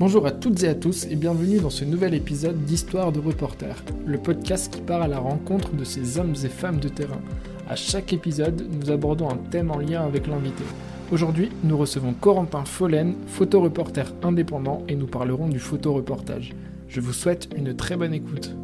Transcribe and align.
Bonjour 0.00 0.26
à 0.26 0.30
toutes 0.30 0.62
et 0.62 0.68
à 0.68 0.74
tous 0.74 1.04
et 1.10 1.14
bienvenue 1.14 1.60
dans 1.60 1.68
ce 1.68 1.84
nouvel 1.84 2.14
épisode 2.14 2.64
d'Histoire 2.64 3.12
de 3.12 3.20
reporter, 3.20 3.76
le 4.06 4.16
podcast 4.16 4.72
qui 4.72 4.80
part 4.80 5.02
à 5.02 5.08
la 5.08 5.18
rencontre 5.18 5.74
de 5.74 5.84
ces 5.84 6.18
hommes 6.18 6.34
et 6.42 6.48
femmes 6.48 6.80
de 6.80 6.88
terrain. 6.88 7.20
À 7.68 7.76
chaque 7.76 8.14
épisode, 8.14 8.66
nous 8.72 8.90
abordons 8.90 9.28
un 9.28 9.36
thème 9.36 9.70
en 9.70 9.76
lien 9.76 10.02
avec 10.02 10.26
l'invité. 10.26 10.64
Aujourd'hui, 11.12 11.50
nous 11.64 11.76
recevons 11.76 12.14
Corentin 12.14 12.64
Follen, 12.64 13.14
photoreporter 13.26 14.04
indépendant, 14.22 14.82
et 14.88 14.96
nous 14.96 15.06
parlerons 15.06 15.48
du 15.48 15.58
photoreportage. 15.58 16.54
Je 16.88 17.02
vous 17.02 17.12
souhaite 17.12 17.50
une 17.54 17.76
très 17.76 17.98
bonne 17.98 18.14
écoute. 18.14 18.56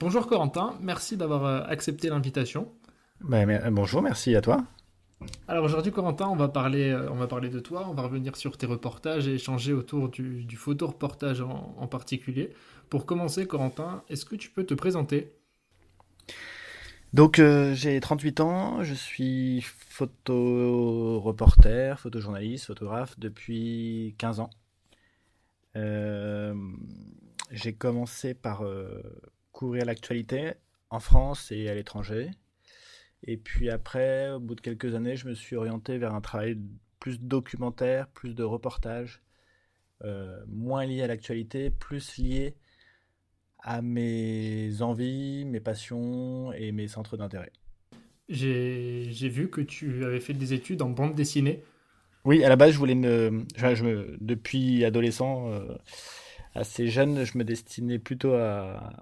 Bonjour 0.00 0.26
Corentin, 0.26 0.72
merci 0.80 1.18
d'avoir 1.18 1.44
euh, 1.44 1.60
accepté 1.68 2.08
l'invitation. 2.08 2.68
Ben, 3.20 3.60
bonjour, 3.70 4.00
merci 4.00 4.34
à 4.34 4.40
toi. 4.40 4.64
Alors 5.48 5.64
aujourd'hui, 5.64 5.92
Corentin, 5.92 6.28
on 6.28 6.36
va, 6.36 6.48
parler, 6.48 6.90
euh, 6.90 7.10
on 7.10 7.14
va 7.14 7.26
parler 7.26 7.48
de 7.48 7.60
toi, 7.60 7.86
on 7.88 7.94
va 7.94 8.02
revenir 8.02 8.36
sur 8.36 8.58
tes 8.58 8.66
reportages 8.66 9.28
et 9.28 9.34
échanger 9.34 9.72
autour 9.72 10.08
du, 10.08 10.44
du 10.44 10.56
photoreportage 10.56 11.40
en, 11.40 11.86
particulier. 11.86 12.52
Pour 12.90 13.06
commencer, 13.06 13.46
Corentin, 13.46 14.02
est-ce 14.08 14.24
que 14.24 14.36
tu 14.36 14.50
peux 14.50 14.64
te 14.64 14.74
présenter? 14.74 15.32
Donc 17.12 17.38
euh, 17.38 17.74
j'ai 17.74 17.98
38 17.98 18.40
ans, 18.40 18.82
je 18.82 18.92
suis 18.92 19.62
photoreporter, 19.62 21.94
photojournaliste, 21.96 22.66
photographe 22.66 23.18
depuis 23.18 24.14
15 24.18 24.40
ans. 24.40 24.50
Euh, 25.76 26.54
j'ai 27.50 27.74
commencé 27.74 28.34
par 28.34 28.64
euh, 28.64 29.02
couvrir 29.52 29.84
l'actualité 29.84 30.54
en 30.90 31.00
France 31.00 31.52
et 31.52 31.68
à 31.68 31.74
l'étranger. 31.74 32.30
Et 33.26 33.36
puis 33.36 33.70
après, 33.70 34.30
au 34.30 34.40
bout 34.40 34.54
de 34.54 34.60
quelques 34.60 34.94
années, 34.94 35.16
je 35.16 35.28
me 35.28 35.34
suis 35.34 35.56
orienté 35.56 35.98
vers 35.98 36.14
un 36.14 36.20
travail 36.20 36.58
plus 37.00 37.20
documentaire, 37.20 38.08
plus 38.08 38.34
de 38.34 38.44
reportage, 38.44 39.22
euh, 40.04 40.38
moins 40.48 40.84
lié 40.84 41.02
à 41.02 41.06
l'actualité, 41.06 41.70
plus 41.70 42.18
lié 42.18 42.54
à 43.60 43.82
mes 43.82 44.80
envies, 44.80 45.44
mes 45.44 45.60
passions 45.60 46.52
et 46.52 46.70
mes 46.72 46.86
centres 46.88 47.16
d'intérêt. 47.16 47.52
J'ai 48.28 49.28
vu 49.28 49.50
que 49.50 49.60
tu 49.60 50.04
avais 50.04 50.20
fait 50.20 50.34
des 50.34 50.52
études 50.52 50.82
en 50.82 50.90
bande 50.90 51.14
dessinée. 51.14 51.62
Oui, 52.24 52.42
à 52.42 52.48
la 52.48 52.56
base, 52.56 52.72
je 52.72 52.78
voulais 52.78 52.96
me. 52.96 53.44
Je, 53.56 53.74
je 53.74 53.84
me 53.84 54.16
depuis 54.20 54.84
adolescent, 54.84 55.48
euh, 55.52 55.76
assez 56.54 56.88
jeune, 56.88 57.24
je 57.24 57.38
me 57.38 57.44
destinais 57.44 58.00
plutôt 58.00 58.34
à, 58.34 58.92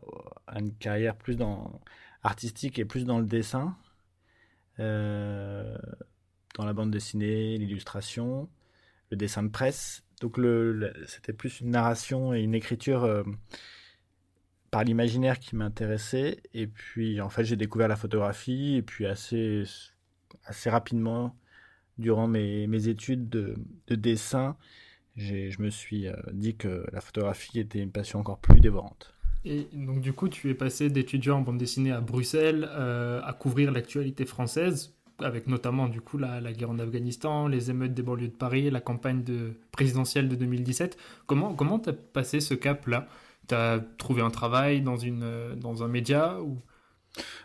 à, 0.47 0.61
une 0.61 0.75
carrière 0.75 1.17
plus 1.17 1.37
dans 1.37 1.81
artistique 2.23 2.79
et 2.79 2.85
plus 2.85 3.05
dans 3.05 3.19
le 3.19 3.25
dessin. 3.25 3.77
Euh, 4.80 5.77
dans 6.56 6.64
la 6.64 6.72
bande 6.72 6.91
dessinée, 6.91 7.58
l'illustration, 7.58 8.48
le 9.11 9.17
dessin 9.17 9.42
de 9.42 9.48
presse. 9.48 10.05
Donc 10.20 10.39
c'était 11.06 11.33
plus 11.33 11.61
une 11.61 11.70
narration 11.70 12.33
et 12.33 12.41
une 12.41 12.55
écriture 12.55 13.05
euh, 13.05 13.25
par 14.70 14.84
l'imaginaire 14.84 15.41
qui 15.41 15.56
m'intéressait. 15.56 16.42
Et 16.55 16.67
puis 16.67 17.20
en 17.20 17.28
fait 17.28 17.45
j'ai 17.45 17.56
découvert 17.56 17.89
la 17.89 17.97
photographie 17.97 18.77
et 18.77 18.83
puis 18.83 19.06
assez, 19.06 19.64
assez 20.45 20.70
rapidement 20.70 21.36
durant 21.98 22.27
mes, 22.27 22.89
études 22.89 23.28
de, 23.28 23.56
de 23.86 23.95
dessin, 23.95 24.56
je 25.17 25.62
me 25.62 25.70
suis 25.70 26.08
euh, 26.08 26.17
dit 26.33 26.56
que 26.56 26.86
la 26.92 27.00
photographie 27.00 27.61
était 27.61 27.80
une 27.80 27.92
passion 27.92 28.20
encore 28.20 28.39
plus 28.39 28.61
dévorante. 28.61 29.14
Et 29.45 29.69
donc 29.73 30.00
du 30.00 30.12
coup, 30.12 30.28
tu 30.28 30.50
es 30.50 30.55
passé 30.55 30.89
d'étudiant 30.89 31.39
en 31.39 31.41
bande 31.42 31.59
dessinée 31.59 31.92
à 31.92 32.00
Bruxelles 32.00 32.69
euh, 32.70 33.20
à 33.23 33.33
couvrir 33.34 33.73
l'actualité 33.73 34.25
française, 34.25 34.95
avec 35.19 35.47
notamment 35.47 35.89
du 35.89 36.01
coup 36.01 36.17
la, 36.17 36.41
guerre 36.53 36.70
en 36.70 36.78
Afghanistan, 36.78 37.47
les 37.47 37.70
émeutes 37.70 37.92
des 37.92 38.03
banlieues 38.03 38.28
de 38.28 38.33
Paris, 38.33 38.70
la 38.70 38.80
campagne 38.80 39.23
de, 39.23 39.52
présidentielle 39.70 40.29
de 40.29 40.36
2017. 40.36 40.96
Comment 41.27 41.55
comment 41.55 41.79
t'as 41.79 41.92
passé 41.92 42.41
ce 42.41 42.55
cap-là? 42.55 43.07
T'as 43.46 43.80
trouvé 43.98 44.23
un 44.23 44.30
travail 44.30 44.80
dans 44.80 45.05
un 45.05 45.89
média 45.89 46.39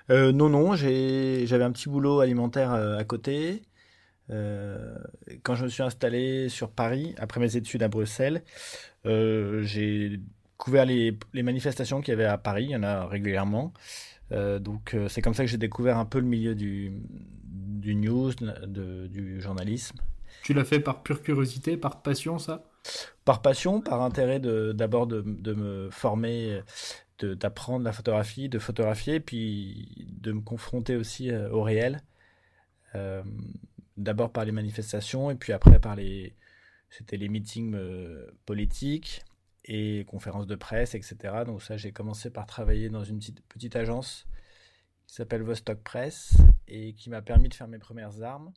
euh, 0.10 0.32
Non 0.32 0.48
non, 0.48 0.76
j'avais 0.76 1.64
un 1.64 1.72
petit 1.72 1.90
boulot 1.90 2.22
alimentaire 2.22 2.74
euh, 2.74 2.98
à 2.98 3.04
côté. 3.04 3.62
Quand 5.42 5.56
je 5.56 5.64
me 5.64 5.70
suis 5.70 5.82
installé 5.82 6.50
sur 6.50 6.70
Paris 6.70 7.16
après 7.18 7.40
mes 7.40 7.58
études 7.58 7.82
à 7.82 7.88
Bruxelles, 7.88 8.44
j'ai 9.04 10.22
couvert 10.60 10.86
les, 10.86 11.18
les 11.34 11.42
manifestations 11.42 12.02
qu'il 12.02 12.12
y 12.12 12.14
avait 12.14 12.26
à 12.26 12.38
Paris, 12.38 12.66
il 12.66 12.72
y 12.72 12.76
en 12.76 12.84
a 12.84 13.08
régulièrement. 13.08 13.74
Euh, 14.32 14.60
donc 14.60 14.94
euh, 14.94 15.08
c'est 15.10 15.24
comme 15.24 15.34
ça 15.34 15.44
que 15.44 15.50
j'ai 15.50 15.58
découvert 15.58 15.98
un 15.98 16.06
peu 16.06 16.20
le 16.20 16.28
milieu 16.28 16.54
du, 16.54 16.92
du 17.44 17.96
news, 17.96 18.34
de, 18.36 19.08
du 19.08 19.42
journalisme. 19.42 19.98
Tu 20.44 20.54
l'as 20.54 20.66
fait 20.66 20.80
par 20.80 21.02
pure 21.02 21.24
curiosité, 21.24 21.78
par 21.78 22.04
passion, 22.04 22.38
ça? 22.38 22.64
Par 23.26 23.42
passion, 23.42 23.82
par 23.82 24.02
intérêt 24.02 24.40
d'abord 24.40 25.08
de, 25.08 25.22
de, 25.22 25.32
de, 25.42 25.54
me 25.54 25.90
former, 25.90 26.62
d'apprendre 27.20 27.84
la 27.84 27.92
photographie, 27.92 28.50
de 28.50 28.60
photographier, 28.60 29.20
puis 29.20 30.08
de 30.22 30.32
me 30.32 30.42
confronter 30.42 30.96
aussi 30.96 31.32
euh, 31.32 31.50
au 31.52 31.64
réel. 31.64 32.02
Euh, 32.96 33.24
d'abord 33.98 34.32
par 34.32 34.46
les 34.46 34.52
manifestations, 34.52 35.32
et 35.32 35.36
puis 35.36 35.54
après 35.54 35.80
par 35.80 35.96
les... 35.96 36.36
C'était 36.90 37.18
les 37.18 37.30
meetings 37.30 37.76
euh, 37.76 38.32
politiques 38.46 39.22
et 39.66 40.06
conférences 40.06 40.48
de 40.48 40.56
presse, 40.56 40.96
etc. 40.96 41.44
Donc 41.46 41.62
ça, 41.62 41.78
j'ai 41.78 41.92
commencé 41.92 42.30
par 42.30 42.46
travailler 42.46 42.90
dans 42.90 43.04
une 43.04 43.20
petite, 43.20 43.76
agence 43.76 44.28
qui 45.08 45.16
s'appelle 45.16 45.42
Vostok 45.42 45.82
Press 45.84 46.38
et 46.68 46.94
qui 46.94 47.10
m'a 47.10 47.22
permis 47.22 47.50
de 47.50 47.54
faire 47.54 47.68
mes 47.68 47.80
premières 47.80 48.22
armes. 48.22 48.54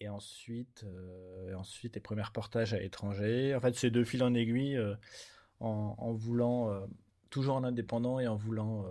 Et 0.00 0.08
ensuite, 0.08 0.84
euh, 0.84 1.50
et 1.50 1.54
ensuite 1.54 1.94
les 1.94 2.00
premiers 2.00 2.22
reportages 2.22 2.74
à 2.74 2.78
l'étranger. 2.78 3.54
En 3.54 3.60
fait, 3.60 3.74
c'est 3.76 3.90
deux 3.90 4.04
fils 4.04 4.20
en 4.22 4.34
aiguille 4.34 4.76
euh, 4.76 4.94
en, 5.60 5.94
en, 5.98 6.12
voulant, 6.12 6.70
euh, 6.70 6.86
toujours 7.30 7.56
en 7.56 7.64
indépendant 7.64 8.20
et 8.20 8.26
en 8.26 8.36
voulant 8.36 8.84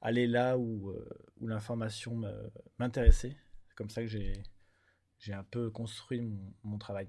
aller 0.00 0.26
là 0.26 0.56
où, 0.56 0.94
où 1.40 1.46
l'information 1.46 2.22
m'intéressait. 2.78 3.36
C'est 3.68 3.74
comme 3.74 3.90
ça 3.90 4.02
que 4.02 4.08
j'ai 4.08 5.32
un 5.32 5.44
peu 5.44 5.70
construit 5.70 6.22
mon 6.64 6.78
travail. 6.78 7.08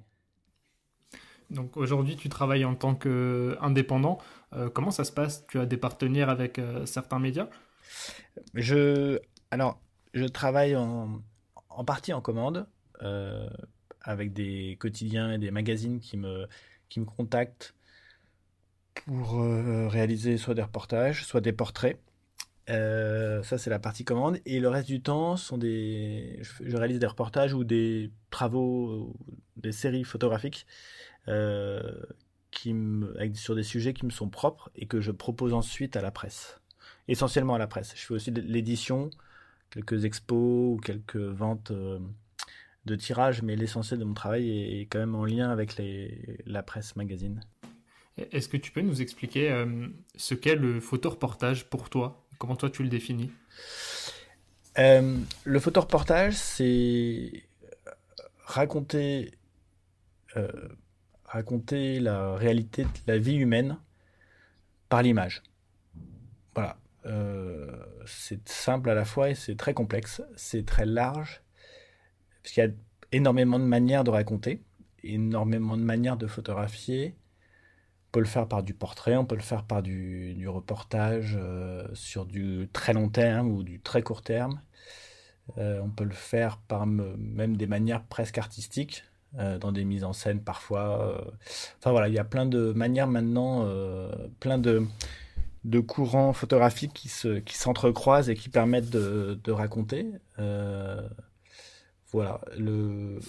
Donc 1.51 1.75
aujourd'hui, 1.75 2.15
tu 2.15 2.29
travailles 2.29 2.63
en 2.63 2.75
tant 2.75 2.95
qu'indépendant. 2.95 4.17
Euh, 4.53 4.69
comment 4.69 4.89
ça 4.89 5.03
se 5.03 5.11
passe? 5.11 5.45
Tu 5.47 5.59
as 5.59 5.65
des 5.65 5.77
partenaires 5.77 6.29
avec 6.29 6.57
euh, 6.57 6.85
certains 6.85 7.19
médias? 7.19 7.49
Je, 8.53 9.19
Alors, 9.51 9.79
je 10.13 10.23
travaille 10.23 10.77
en, 10.77 11.21
partie 11.85 12.13
en 12.13 12.21
commande, 12.21 12.67
euh, 13.01 13.49
avec 14.01 14.31
des 14.31 14.77
quotidiens 14.79 15.33
et 15.33 15.37
des 15.37 15.51
magazines 15.51 15.99
qui 15.99 16.15
me, 16.15 16.47
qui 16.87 17.01
me 17.01 17.05
contactent 17.05 17.75
pour 18.93 19.41
euh, 19.41 19.89
réaliser 19.89 20.37
soit 20.37 20.53
des 20.53 20.63
reportages, 20.63 21.25
soit 21.25 21.41
des 21.41 21.53
portraits. 21.53 21.99
Ça, 22.67 23.57
c'est 23.57 23.69
la 23.69 23.79
partie 23.79 24.05
commande. 24.05 24.39
Et 24.45 24.61
le 24.61 24.69
reste 24.69 24.87
du 24.87 25.01
temps, 25.01 25.35
sont 25.35 25.57
des... 25.57 26.39
je, 26.41 26.77
réalise 26.77 26.99
des 26.99 27.07
reportages 27.07 27.53
ou 27.53 27.65
des 27.65 28.11
travaux, 28.29 29.13
des 29.57 29.73
séries 29.73 30.05
photographiques 30.05 30.65
qui 32.51 32.73
me, 32.73 33.17
avec, 33.17 33.37
sur 33.37 33.55
des 33.55 33.63
sujets 33.63 33.93
qui 33.93 34.05
me 34.05 34.11
sont 34.11 34.29
propres 34.29 34.69
et 34.75 34.85
que 34.85 35.01
je 35.01 35.11
propose 35.11 35.53
ensuite 35.53 35.95
à 35.95 36.01
la 36.01 36.11
presse. 36.11 36.59
Essentiellement 37.07 37.55
à 37.55 37.57
la 37.57 37.67
presse. 37.67 37.93
Je 37.95 38.05
fais 38.05 38.13
aussi 38.13 38.31
de 38.31 38.41
l'édition, 38.41 39.09
quelques 39.69 40.05
expos 40.05 40.75
ou 40.75 40.79
quelques 40.83 41.15
ventes 41.15 41.71
euh, 41.71 41.99
de 42.85 42.95
tirages, 42.95 43.41
mais 43.41 43.55
l'essentiel 43.55 43.99
de 43.99 44.05
mon 44.05 44.13
travail 44.13 44.49
est, 44.49 44.81
est, 44.81 44.85
quand 44.85 44.99
même 44.99 45.15
en 45.15 45.25
lien 45.25 45.49
avec 45.49 45.77
les, 45.77 46.39
la 46.45 46.63
presse 46.63 46.95
magazine. 46.95 47.41
Est-ce 48.17 48.49
que 48.49 48.57
tu 48.57 48.71
peux 48.71 48.81
nous 48.81 49.01
expliquer 49.01 49.51
euh, 49.51 49.87
ce 50.15 50.35
qu'est 50.35 50.55
le 50.55 50.79
photoreportage 50.79 51.69
pour 51.69 51.89
toi? 51.89 52.27
Comment 52.37 52.55
toi 52.55 52.69
tu 52.69 52.83
le 52.83 52.89
définis? 52.89 53.31
Euh, 54.77 55.17
Le 55.45 55.59
photoreportage, 55.59 56.33
c'est 56.35 57.43
raconter 58.43 59.31
euh, 60.35 60.51
raconter 61.31 62.01
la 62.01 62.35
réalité 62.35 62.83
de 62.83 62.89
la 63.07 63.17
vie 63.17 63.37
humaine 63.37 63.77
par 64.89 65.01
l'image. 65.01 65.41
Voilà. 66.53 66.77
Euh, 67.05 67.71
c'est 68.05 68.47
simple 68.49 68.89
à 68.89 68.95
la 68.95 69.05
fois 69.05 69.29
et 69.29 69.35
c'est 69.35 69.55
très 69.55 69.73
complexe. 69.73 70.21
C'est 70.35 70.65
très 70.65 70.85
large. 70.85 71.41
Parce 72.43 72.53
qu'il 72.53 72.63
y 72.63 72.67
a 72.67 72.71
énormément 73.13 73.59
de 73.59 73.63
manières 73.63 74.03
de 74.03 74.09
raconter, 74.09 74.61
énormément 75.03 75.77
de 75.77 75.83
manières 75.83 76.17
de 76.17 76.27
photographier. 76.27 77.15
On 78.09 78.11
peut 78.11 78.19
le 78.19 78.25
faire 78.25 78.49
par 78.49 78.61
du 78.61 78.73
portrait, 78.73 79.15
on 79.15 79.25
peut 79.25 79.35
le 79.35 79.41
faire 79.41 79.63
par 79.63 79.81
du, 79.81 80.45
reportage 80.49 81.37
euh, 81.39 81.87
sur 81.93 82.25
du 82.25 82.69
très 82.73 82.91
long 82.91 83.07
terme 83.07 83.49
ou 83.49 83.63
du 83.63 83.79
très 83.79 84.01
court 84.01 84.21
terme. 84.21 84.61
Euh, 85.57 85.79
on 85.81 85.89
peut 85.89 86.03
le 86.03 86.11
faire 86.11 86.57
par 86.57 86.85
même 86.85 87.55
des 87.55 87.67
manières 87.67 88.03
presque 88.03 88.37
artistiques 88.37 89.05
euh, 89.39 89.57
dans 89.57 89.71
des 89.71 89.85
mises 89.85 90.03
en 90.03 90.11
scène 90.11 90.41
parfois. 90.41 91.07
Euh, 91.07 91.31
enfin 91.79 91.91
voilà, 91.91 92.09
il 92.09 92.13
y 92.13 92.19
a 92.19 92.25
plein 92.25 92.45
de 92.45 92.73
manières 92.73 93.07
maintenant, 93.07 93.63
euh, 93.63 94.11
plein 94.41 94.57
de, 94.57 94.83
de 95.63 95.79
courants 95.79 96.33
photographiques 96.33 96.91
qui 96.93 97.07
se 97.07 97.39
qui 97.39 97.55
s'entrecroisent 97.57 98.29
et 98.29 98.35
qui 98.35 98.49
permettent 98.49 98.89
de, 98.89 99.39
de 99.41 99.51
raconter. 99.51 100.07
Voilà. 102.11 102.41
Le, 102.57 103.19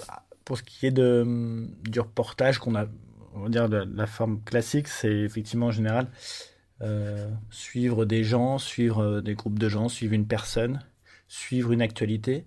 pour 0.45 0.59
ce 0.59 0.65
qui 0.65 0.87
est 0.87 0.91
de, 0.91 1.69
du 1.89 2.01
reportage 2.01 2.59
qu'on 2.59 2.75
a 2.75 2.87
on 3.35 3.43
va 3.43 3.49
dire 3.49 3.69
la 3.69 4.07
forme 4.07 4.43
classique, 4.43 4.89
c'est 4.89 5.21
effectivement 5.21 5.67
en 5.67 5.71
général 5.71 6.09
suivre 7.51 8.05
des 8.05 8.25
gens, 8.25 8.59
suivre 8.59 9.21
des 9.21 9.35
groupes 9.35 9.61
de 9.61 9.69
gens, 9.69 9.89
suivre 9.89 10.15
une 10.15 10.27
personne, 10.27 10.85
suivre 11.29 11.71
une 11.71 11.81
actualité 11.81 12.45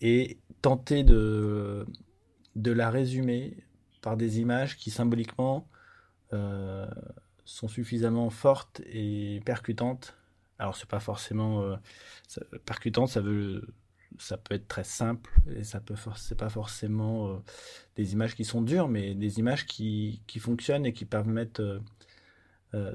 et 0.00 0.38
tenter 0.62 1.04
de, 1.04 1.86
de 2.58 2.72
la 2.72 2.90
résumer 2.90 3.56
par 4.02 4.16
des 4.16 4.40
images 4.40 4.76
qui 4.76 4.90
symboliquement 4.90 5.68
euh, 6.32 6.86
sont 7.44 7.68
suffisamment 7.68 8.30
fortes 8.30 8.82
et 8.92 9.40
percutantes. 9.44 10.16
Alors 10.58 10.76
c'est 10.76 10.88
pas 10.88 11.00
forcément 11.00 11.62
euh, 11.62 11.76
percutant, 12.66 13.06
ça 13.06 13.20
veut 13.20 13.66
ça 14.18 14.36
peut 14.36 14.54
être 14.54 14.66
très 14.66 14.84
simple 14.84 15.30
et 15.54 15.62
ça 15.62 15.80
peut 15.80 15.94
c'est 16.16 16.36
pas 16.36 16.48
forcément 16.48 17.28
euh, 17.28 17.36
des 17.96 18.12
images 18.14 18.34
qui 18.34 18.44
sont 18.44 18.62
dures, 18.62 18.88
mais 18.88 19.14
des 19.14 19.38
images 19.38 19.66
qui, 19.66 20.22
qui 20.26 20.40
fonctionnent 20.40 20.86
et 20.86 20.92
qui 20.92 21.04
permettent 21.04 21.62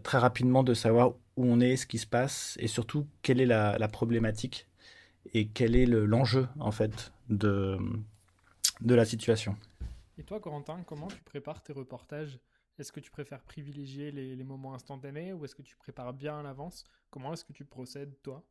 très 0.04 0.20
rapidement 0.20 0.62
de 0.62 0.76
savoir 0.76 1.14
où 1.36 1.46
on 1.46 1.60
est, 1.60 1.78
ce 1.78 1.88
qui 1.88 1.98
se 1.98 2.06
passe 2.06 2.58
et 2.60 2.68
surtout 2.68 3.08
quelle 3.24 3.42
est 3.42 3.48
la, 3.48 3.78
la 3.80 3.88
problématique 3.88 4.68
et 5.34 5.48
quel 5.48 5.76
est 5.76 5.88
l'enjeu 5.88 6.48
en 6.60 6.72
fait 6.72 7.12
de, 7.30 7.80
de 8.84 8.96
la 8.96 9.06
situation. 9.06 9.56
Et 10.18 10.24
toi, 10.24 10.40
Corentin, 10.40 10.84
comment 10.86 11.08
tu 11.08 11.22
prépares 11.24 11.64
tes 11.64 11.74
reportages? 11.74 12.40
Est-ce 12.78 12.92
que 12.92 13.00
tu 13.00 13.12
préfères 13.12 13.42
privilégier 13.42 14.12
les, 14.12 14.36
les 14.36 14.44
moments 14.44 14.74
instantanés 14.74 15.34
ou 15.34 15.46
est-ce 15.46 15.56
que 15.56 15.62
tu 15.62 15.76
prépares 15.76 16.14
bien 16.14 16.40
à 16.40 16.44
l'avance? 16.44 16.84
Comment 17.10 17.34
est-ce 17.34 17.46
que 17.46 17.54
tu 17.54 17.66
procèdes, 17.66 18.16
toi? 18.22 18.44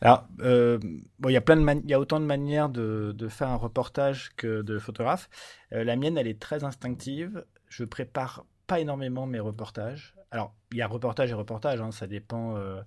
Alors, 0.00 0.26
euh, 0.40 0.78
bon, 1.18 1.28
il 1.28 1.32
y 1.32 1.36
a 1.36 1.40
plein 1.40 1.56
de 1.56 1.80
il 1.84 1.90
y 1.90 1.94
a 1.94 2.00
autant 2.00 2.20
de 2.20 2.24
manières 2.24 2.68
de, 2.68 3.12
de, 3.16 3.28
faire 3.28 3.48
un 3.48 3.56
reportage 3.56 4.30
que 4.36 4.62
de 4.62 4.78
photographe. 4.78 5.28
Euh, 5.72 5.84
la 5.84 5.96
mienne, 5.96 6.18
elle 6.18 6.28
est 6.28 6.40
très 6.40 6.64
instinctive. 6.64 7.44
Je 7.68 7.84
prépare 7.84 8.46
pas 8.66 8.80
énormément 8.80 9.26
mes 9.26 9.40
reportages. 9.40 10.14
Alors, 10.30 10.54
il 10.72 10.78
y 10.78 10.82
a 10.82 10.86
reportage 10.86 11.30
et 11.30 11.34
reportage, 11.34 11.80
hein, 11.80 11.90
ça 11.90 12.06
dépend 12.06 12.56
euh, 12.56 12.80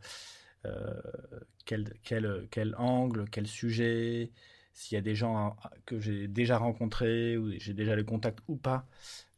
quel, 1.65 1.93
quel, 2.03 2.47
quel, 2.49 2.73
angle, 2.77 3.25
quel 3.29 3.47
sujet, 3.47 4.31
s'il 4.73 4.95
y 4.95 4.99
a 4.99 5.01
des 5.01 5.15
gens 5.15 5.55
que 5.85 5.99
j'ai 5.99 6.27
déjà 6.27 6.57
rencontrés 6.57 7.37
ou 7.37 7.51
j'ai 7.57 7.73
déjà 7.73 7.95
le 7.95 8.03
contact 8.03 8.39
ou 8.47 8.55
pas, 8.55 8.85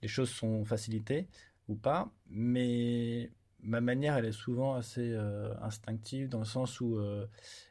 les 0.01 0.07
choses 0.07 0.29
sont 0.29 0.63
facilitées 0.65 1.27
ou 1.67 1.75
pas. 1.75 2.09
Mais 2.29 3.31
ma 3.61 3.81
manière, 3.81 4.15
elle 4.15 4.25
est 4.25 4.31
souvent 4.31 4.75
assez 4.75 5.11
euh, 5.13 5.53
instinctive 5.61 6.29
dans 6.29 6.39
le 6.39 6.45
sens 6.45 6.79
où 6.79 6.97
euh, 6.97 7.27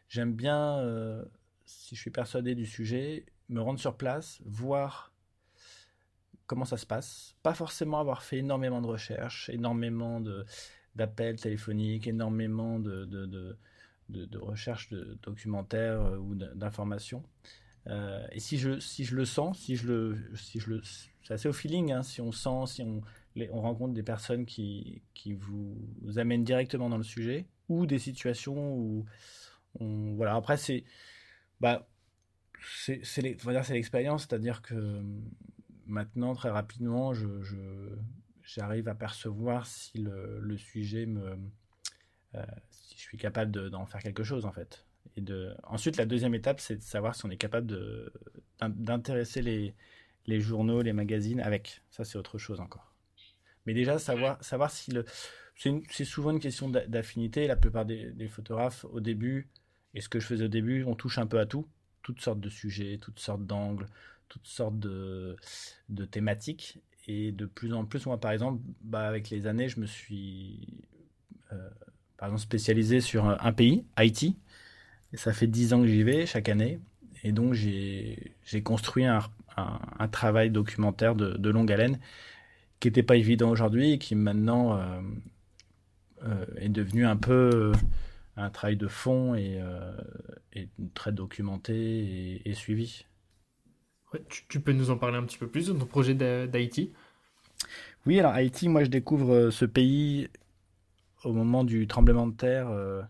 j'aime 0.09 0.35
bien, 0.35 0.79
euh, 0.79 1.25
si 1.65 1.97
je 1.97 2.01
suis 2.01 2.11
persuadé 2.11 2.55
du 2.55 2.67
sujet, 2.67 3.25
me 3.49 3.61
rendre 3.61 3.81
sur 3.81 3.97
place, 3.97 4.41
voir 4.45 5.13
comment 6.47 6.65
ça 6.67 6.77
se 6.77 6.87
passe. 6.87 7.35
Pas 7.43 7.55
forcément 7.55 7.99
avoir 7.99 8.23
fait 8.23 8.39
énormément 8.39 8.83
de 8.83 8.87
recherches, 8.87 9.49
énormément 9.49 10.21
d'appels 10.95 11.41
téléphoniques, 11.41 12.07
énormément 12.07 12.79
de 12.79 13.05
de, 13.07 13.57
de 14.09 14.39
recherche 14.39 14.91
de 14.91 15.19
documentaires 15.23 16.01
euh, 16.01 16.17
ou 16.19 16.35
d'informations. 16.35 17.23
Euh, 17.87 18.27
et 18.33 18.41
si 18.41 18.56
je, 18.59 18.79
si 18.81 19.05
je 19.05 19.15
le 19.15 19.25
sens, 19.25 19.59
si 19.59 19.77
je 19.77 19.87
le, 19.87 20.19
si 20.37 20.59
je 20.59 20.71
le, 20.71 20.83
c'est 21.23 21.35
assez 21.35 21.49
au 21.49 21.53
feeling, 21.53 21.93
hein, 21.93 22.03
si 22.03 22.21
on 22.21 22.33
sent, 22.33 22.67
si 22.67 22.83
on, 22.83 23.03
on 23.51 23.61
rencontre 23.61 23.93
des 23.93 24.03
personnes 24.03 24.47
qui, 24.47 25.03
qui 25.12 25.35
vous 25.35 25.77
amènent 26.17 26.45
directement 26.45 26.89
dans 26.89 26.97
le 26.97 27.05
sujet, 27.05 27.47
ou 27.69 27.87
des 27.87 27.99
situations 27.99 28.75
où 28.75 29.05
on, 29.81 30.15
voilà. 30.15 30.35
Après, 30.35 30.56
c'est, 30.56 30.85
bah, 31.61 31.87
c'est, 32.83 33.01
c'est 33.05 33.23
l'expérience, 33.23 34.23
c'est-à-dire 34.23 34.62
que 34.62 35.03
maintenant, 35.87 36.35
très 36.35 36.51
rapidement, 36.51 37.12
je, 37.12 37.27
j'arrive 38.43 38.89
à 38.89 38.95
percevoir 38.95 39.67
si 39.67 39.99
le, 39.99 40.56
sujet 40.56 41.06
me, 41.06 41.37
si 42.71 42.95
je 42.97 43.03
suis 43.03 43.19
capable 43.19 43.71
d'en 43.71 43.87
faire 43.87 44.03
quelque 44.03 44.25
chose 44.25 44.47
en 44.47 44.53
fait. 44.53 44.85
Et 45.17 45.21
de... 45.21 45.55
Ensuite, 45.65 45.97
la 45.97 46.07
deuxième 46.07 46.35
étape, 46.35 46.61
c'est 46.61 46.77
de 46.77 46.83
savoir 46.83 47.15
si 47.15 47.25
on 47.25 47.31
est 47.31 47.37
capable 47.37 47.73
d'intéresser 48.61 49.43
les, 49.43 49.75
les 50.27 50.41
journaux, 50.41 50.83
les 50.83 50.93
magazines 50.93 51.41
avec. 51.41 51.83
Ça, 51.91 52.05
c'est 52.05 52.19
autre 52.19 52.39
chose 52.39 52.61
encore. 52.61 52.95
Mais 53.67 53.75
déjà, 53.75 53.99
savoir, 53.99 54.43
savoir 54.43 54.71
si 54.71 54.91
le. 54.91 55.05
C'est 55.57 56.05
souvent 56.05 56.33
une 56.33 56.41
question 56.41 56.69
d'affinité. 56.69 57.47
La 57.47 57.57
plupart 57.57 57.87
des, 57.87 58.29
photographes, 58.29 58.85
au 58.87 58.99
début, 58.99 59.49
et 59.95 60.01
ce 60.01 60.09
que 60.09 60.19
je 60.19 60.27
faisais 60.27 60.45
au 60.47 60.49
début, 60.49 60.83
on 60.85 60.97
touche 60.97 61.19
un 61.19 61.27
peu 61.27 61.39
à 61.39 61.47
tout. 61.47 61.69
Toutes 62.03 62.21
sortes 62.21 62.41
de 62.41 62.49
sujets, 62.49 62.99
toutes 63.01 63.21
sortes 63.21 63.47
d'angles, 63.47 63.87
toutes 64.29 64.47
sortes 64.47 64.79
de, 64.79 65.37
de, 65.89 66.05
thématiques. 66.05 66.81
Et 67.07 67.31
de 67.31 67.47
plus 67.47 67.73
en 67.73 67.85
plus, 67.85 68.05
moi, 68.07 68.19
par 68.19 68.33
exemple, 68.33 68.61
bah, 68.81 69.07
avec 69.07 69.31
les 69.31 69.47
années, 69.47 69.69
je 69.69 69.79
me 69.79 69.87
suis 69.87 70.67
euh, 71.53 71.71
par 72.17 72.29
exemple 72.29 72.43
spécialisé 72.43 73.01
sur 73.01 73.27
un 73.27 73.53
pays, 73.53 73.85
Haïti. 73.97 74.37
Et 75.13 75.17
ça 75.17 75.33
fait 75.33 75.47
dix 75.47 75.73
ans 75.73 75.81
que 75.81 75.87
j'y 75.87 76.03
vais 76.03 76.27
chaque 76.27 76.49
année. 76.49 76.81
Et 77.23 77.33
donc 77.33 77.55
j'ai 77.55 78.35
construit 78.63 79.05
un, 79.05 79.21
un, 79.57 80.09
travail 80.09 80.51
documentaire 80.51 81.15
de, 81.15 81.37
de, 81.37 81.51
longue 81.51 81.73
haleine 81.73 81.99
qui 82.81 82.89
n'était 82.89 83.03
pas 83.03 83.17
évident 83.17 83.51
aujourd'hui 83.51 83.93
et 83.93 83.99
qui 83.99 84.15
maintenant 84.15 84.77
euh, 84.77 85.01
euh, 86.25 86.45
est 86.57 86.69
devenu 86.69 87.07
un 87.07 87.17
peu 87.17 87.51
euh, 87.55 87.73
un 88.37 88.51
travail 88.51 88.77
de 88.77 88.89
fond 88.89 89.35
et, 89.35 89.61
et 90.53 90.69
très 90.93 91.13
documenté 91.13 92.43
et, 92.45 92.55
suivi. 92.55 93.07
tu, 94.29 94.45
tu, 94.49 94.61
peux 94.61 94.73
nous 94.73 94.91
en 94.91 94.99
parler 94.99 95.17
un 95.17 95.23
petit 95.23 95.39
peu 95.39 95.47
plus 95.47 95.69
de 95.69 95.73
ton 95.73 95.87
projet 95.87 96.15
d'Haïti? 96.15 96.93
Oui, 98.05 98.19
alors 98.19 98.33
Haïti, 98.33 98.69
moi 98.69 98.85
je 98.85 98.91
découvre 98.91 99.51
ce 99.51 99.65
pays 99.65 100.29
au 101.25 101.32
moment 101.32 101.65
du 101.65 101.87
tremblement 101.87 102.26
de 102.26 102.35
terre 102.35 102.69
euh, 102.69 103.03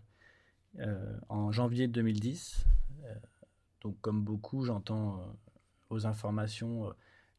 euh, 0.79 1.17
en 1.29 1.51
janvier 1.51 1.87
2010. 1.87 2.65
Euh, 3.03 3.13
donc, 3.81 3.99
comme 4.01 4.23
beaucoup, 4.23 4.63
j'entends 4.65 5.21
aux 5.89 6.07
informations 6.07 6.91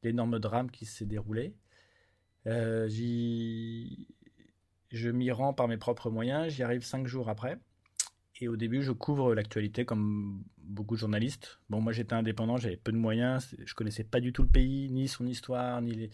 l'énorme 0.02 0.38
drame 0.38 0.70
qui 0.70 0.87
s'est 0.87 1.06
déroulé. 1.06 1.55
je 2.44 2.70
m'y 5.11 5.31
rends 5.32 5.52
par 5.52 5.67
mes 5.67 5.76
propres 5.76 6.11
moyens, 6.11 6.52
j'y 6.52 6.62
arrive 6.62 6.84
cinq 6.84 7.06
jours 7.06 7.29
après. 7.29 7.58
Et 8.40 8.49
au 8.49 8.56
début, 8.56 8.82
je 8.82 8.93
couvre 8.93 9.34
l'actualité 9.34 9.84
comme 9.84 10.44
beaucoup 10.58 10.94
de 10.94 11.01
journalistes. 11.01 11.58
Bon, 11.70 11.81
moi 11.81 11.93
j'étais 11.93 12.12
indépendant, 12.12 12.58
j'avais 12.58 12.77
peu 12.77 12.93
de 12.93 12.98
moyens, 12.98 13.56
je 13.65 13.74
connaissais 13.74 14.05
pas 14.05 14.20
du 14.20 14.32
tout 14.32 14.43
le 14.43 14.48
pays, 14.48 14.91
ni 14.91 15.08
son 15.08 15.27
histoire, 15.27 15.81
ni 15.81 15.94
les, 15.94 16.10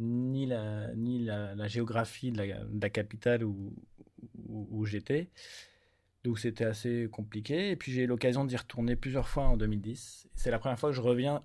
ni 0.00 0.46
la, 0.46 0.94
ni 0.94 1.18
la, 1.24 1.68
géographie 1.68 2.32
de 2.32 2.42
la, 2.80 2.90
capitale 2.90 3.44
où, 3.44 3.72
où, 4.48 4.84
j'étais. 4.84 5.28
Donc 6.24 6.38
c'était 6.38 6.64
assez 6.64 7.08
compliqué. 7.10 7.70
Et 7.70 7.76
puis 7.76 7.92
j'ai 7.92 8.02
eu 8.02 8.06
l'occasion 8.06 8.44
d'y 8.44 8.56
retourner 8.56 8.96
plusieurs 8.96 9.28
fois 9.28 9.44
en 9.44 9.56
2010. 9.56 10.28
C'est 10.34 10.50
la 10.50 10.58
première 10.58 10.78
fois 10.78 10.90
que 10.90 10.96
je 10.96 11.00
reviens 11.00 11.42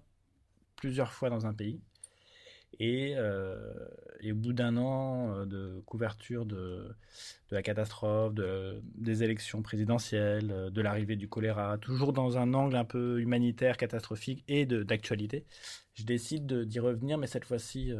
plusieurs 0.75 1.11
fois 1.11 1.29
dans 1.29 1.45
un 1.45 1.53
pays. 1.53 1.81
Et, 2.79 3.13
euh, 3.15 3.57
au 4.23 4.33
bout 4.33 4.53
d'un 4.53 4.75
an 4.77 5.33
euh, 5.33 5.45
de 5.45 5.81
couverture 5.85 6.45
de, 6.45 6.55
de 6.55 7.55
la 7.55 7.61
catastrophe, 7.61 8.33
de, 8.33 8.81
des 8.95 9.23
élections 9.23 9.61
présidentielles, 9.61 10.51
euh, 10.51 10.69
de 10.69 10.81
l'arrivée 10.81 11.15
du 11.15 11.29
choléra, 11.29 11.77
toujours 11.77 12.11
dans 12.11 12.37
un 12.37 12.53
angle 12.53 12.75
un 12.75 12.85
peu 12.85 13.21
humanitaire, 13.21 13.77
catastrophique 13.77 14.43
et 14.47 14.65
d'actualité, 14.65 15.45
je 15.93 16.03
décide 16.03 16.63
d'y 16.63 16.79
revenir, 16.79 17.17
mais 17.17 17.27
cette 17.27 17.45
fois-ci 17.45 17.93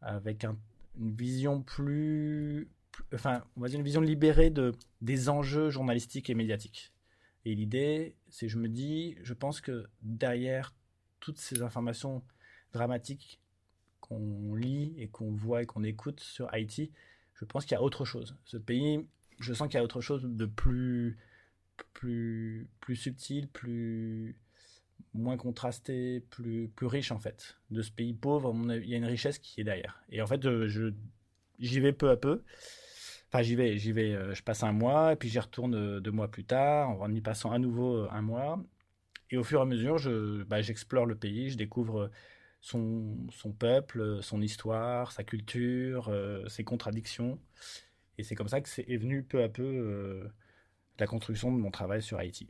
avec 0.00 0.44
une 0.44 1.14
vision 1.14 1.60
plus, 1.62 2.68
enfin, 3.14 3.44
on 3.56 3.60
va 3.60 3.68
dire 3.68 3.78
une 3.78 3.84
vision 3.84 4.00
libérée 4.00 4.50
de, 4.50 4.72
des 5.00 5.28
enjeux 5.28 5.70
journalistiques 5.70 6.30
et 6.30 6.34
médiatiques. 6.34 6.92
Et 7.44 7.54
l'idée, 7.54 8.16
c'est, 8.28 8.48
je 8.48 8.58
me 8.58 8.68
dis, 8.68 9.16
je 9.22 9.34
pense 9.34 9.60
que 9.60 9.86
derrière 10.02 10.74
toutes 11.20 11.38
ces 11.38 11.62
informations 11.62 12.22
dramatiques 12.72 13.40
qu'on 14.00 14.54
lit 14.54 14.94
et 14.98 15.08
qu'on 15.08 15.32
voit 15.32 15.62
et 15.62 15.66
qu'on 15.66 15.84
écoute 15.84 16.20
sur 16.20 16.52
Haïti, 16.52 16.90
je 17.34 17.44
pense 17.44 17.64
qu'il 17.64 17.72
y 17.72 17.78
a 17.78 17.82
autre 17.82 18.04
chose. 18.04 18.36
Ce 18.44 18.56
pays, 18.56 19.06
je 19.38 19.52
sens 19.52 19.68
qu'il 19.68 19.76
y 19.76 19.80
a 19.80 19.84
autre 19.84 20.00
chose 20.00 20.22
de 20.24 20.46
plus, 20.46 21.18
plus, 21.92 22.68
plus 22.80 22.96
subtil, 22.96 23.48
plus, 23.48 24.36
moins 25.14 25.36
contrasté, 25.36 26.20
plus, 26.30 26.68
plus 26.68 26.86
riche 26.86 27.12
en 27.12 27.18
fait. 27.18 27.56
De 27.70 27.82
ce 27.82 27.90
pays 27.90 28.14
pauvre, 28.14 28.54
il 28.74 28.88
y 28.88 28.94
a 28.94 28.96
une 28.96 29.04
richesse 29.04 29.38
qui 29.38 29.60
est 29.60 29.64
derrière. 29.64 30.02
Et 30.10 30.20
en 30.20 30.26
fait, 30.26 30.44
euh, 30.44 30.68
je, 30.68 30.92
j'y 31.58 31.80
vais 31.80 31.92
peu 31.92 32.10
à 32.10 32.16
peu. 32.16 32.42
Enfin, 33.28 33.42
j'y 33.42 33.56
vais, 33.56 33.78
j'y 33.78 33.92
vais, 33.92 34.14
euh, 34.14 34.34
je 34.34 34.42
passe 34.42 34.62
un 34.62 34.72
mois, 34.72 35.12
et 35.12 35.16
puis 35.16 35.28
j'y 35.28 35.38
retourne 35.40 35.74
euh, 35.74 36.00
deux 36.00 36.10
mois 36.10 36.28
plus 36.28 36.44
tard, 36.44 36.90
en 37.00 37.12
y 37.12 37.20
passant 37.20 37.50
à 37.52 37.58
nouveau 37.58 38.06
un 38.10 38.22
mois. 38.22 38.62
Et 39.30 39.36
au 39.36 39.44
fur 39.44 39.58
et 39.60 39.62
à 39.62 39.64
mesure, 39.64 39.98
je, 39.98 40.42
bah, 40.44 40.62
j'explore 40.62 41.06
le 41.06 41.16
pays, 41.16 41.50
je 41.50 41.56
découvre 41.56 42.10
son, 42.60 43.16
son 43.30 43.52
peuple, 43.52 44.22
son 44.22 44.40
histoire, 44.40 45.12
sa 45.12 45.24
culture, 45.24 46.14
ses 46.46 46.62
contradictions. 46.62 47.40
Et 48.18 48.22
c'est 48.22 48.36
comme 48.36 48.48
ça 48.48 48.60
que 48.60 48.68
c'est 48.68 48.88
est 48.88 48.96
venu 48.96 49.22
peu 49.24 49.42
à 49.42 49.48
peu 49.48 50.30
la 50.98 51.06
construction 51.06 51.50
de 51.50 51.58
mon 51.58 51.70
travail 51.70 52.02
sur 52.02 52.18
Haïti. 52.18 52.48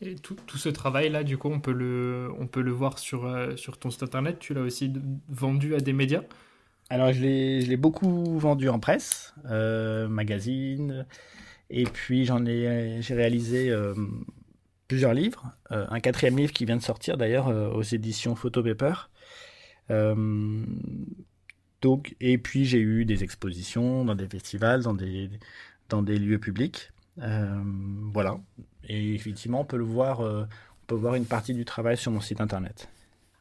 Et 0.00 0.14
tout, 0.14 0.36
tout 0.46 0.58
ce 0.58 0.68
travail-là, 0.68 1.24
du 1.24 1.38
coup, 1.38 1.48
on 1.48 1.60
peut 1.60 1.72
le, 1.72 2.30
on 2.38 2.46
peut 2.46 2.62
le 2.62 2.70
voir 2.70 2.98
sur, 2.98 3.26
euh, 3.26 3.56
sur 3.56 3.78
ton 3.78 3.90
site 3.90 4.04
internet. 4.04 4.38
Tu 4.38 4.54
l'as 4.54 4.60
aussi 4.60 4.92
vendu 5.28 5.74
à 5.74 5.80
des 5.80 5.92
médias? 5.92 6.22
Alors, 6.90 7.12
je 7.12 7.20
l'ai 7.20 7.76
beaucoup 7.76 8.38
vendu 8.38 8.68
en 8.70 8.78
presse, 8.78 9.34
euh, 9.50 10.08
magazine, 10.08 11.04
et 11.68 11.84
puis 11.84 12.24
j'en 12.24 12.46
ai, 12.46 13.02
j'ai 13.02 13.14
réalisé 13.14 13.70
euh, 13.70 13.94
plusieurs 14.86 15.12
livres. 15.12 15.52
Euh, 15.70 15.86
un 15.90 16.00
quatrième 16.00 16.38
livre 16.38 16.52
qui 16.52 16.64
vient 16.64 16.78
de 16.78 16.82
sortir 16.82 17.18
d'ailleurs 17.18 17.48
aux 17.48 17.82
éditions 17.82 18.34
Photo 18.34 18.62
Paper. 18.62 18.94
donc, 21.82 22.16
et 22.20 22.38
puis 22.38 22.64
j'ai 22.64 22.80
eu 22.80 23.04
des 23.04 23.22
expositions 23.22 24.06
dans 24.06 24.14
des 24.14 24.26
festivals, 24.26 24.82
dans 24.82 24.94
des, 24.94 25.30
dans 25.90 26.02
des 26.02 26.18
lieux 26.18 26.38
publics. 26.38 26.90
voilà. 27.18 28.38
Et 28.88 29.14
effectivement, 29.14 29.60
on 29.60 29.66
peut 29.66 29.76
le 29.76 29.84
voir, 29.84 30.20
on 30.20 30.46
peut 30.86 30.94
voir 30.94 31.16
une 31.16 31.26
partie 31.26 31.52
du 31.52 31.66
travail 31.66 31.98
sur 31.98 32.12
mon 32.12 32.20
site 32.22 32.40
internet. 32.40 32.88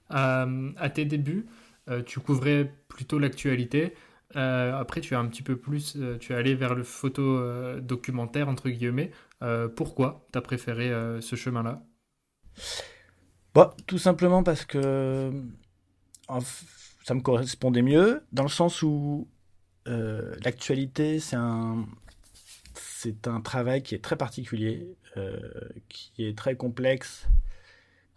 à 0.10 0.90
tes 0.94 1.06
débuts, 1.06 1.46
euh, 1.90 2.04
tu 2.04 2.20
couvrais 2.20 2.72
plutôt 2.88 3.20
l'actualité. 3.20 3.94
Euh, 4.36 4.78
après, 4.78 5.02
tu 5.02 5.16
as 5.16 5.20
un 5.20 5.28
petit 5.28 5.42
peu 5.42 5.56
plus, 5.58 5.96
euh, 5.96 6.18
tu 6.18 6.34
es 6.34 6.36
allé 6.36 6.54
vers 6.54 6.76
le 6.76 6.84
photo 6.84 7.42
documentaire, 7.80 8.50
entre 8.50 8.70
guillemets. 8.70 9.12
pourquoi 9.76 10.28
tu 10.32 10.38
as 10.38 10.42
préféré 10.42 10.92
ce 11.22 11.36
chemin-là? 11.36 11.84
Bah, 13.54 13.76
Tout 13.86 13.98
simplement 13.98 14.44
parce 14.44 14.66
que 14.66 15.32
ça 17.06 17.14
me 17.14 17.22
correspondait 17.22 17.82
mieux, 17.82 18.24
dans 18.32 18.44
le 18.44 18.50
sens 18.50 18.82
où 18.82 19.28
l'actualité, 19.86 21.20
c'est 21.20 21.38
un, 21.38 21.86
c'est 22.74 23.28
un 23.28 23.40
travail 23.40 23.84
qui 23.84 23.96
est 23.96 24.04
très 24.04 24.18
particulier, 24.18 24.98
qui 25.88 26.26
est 26.26 26.38
très 26.38 26.56
complexe, 26.56 27.28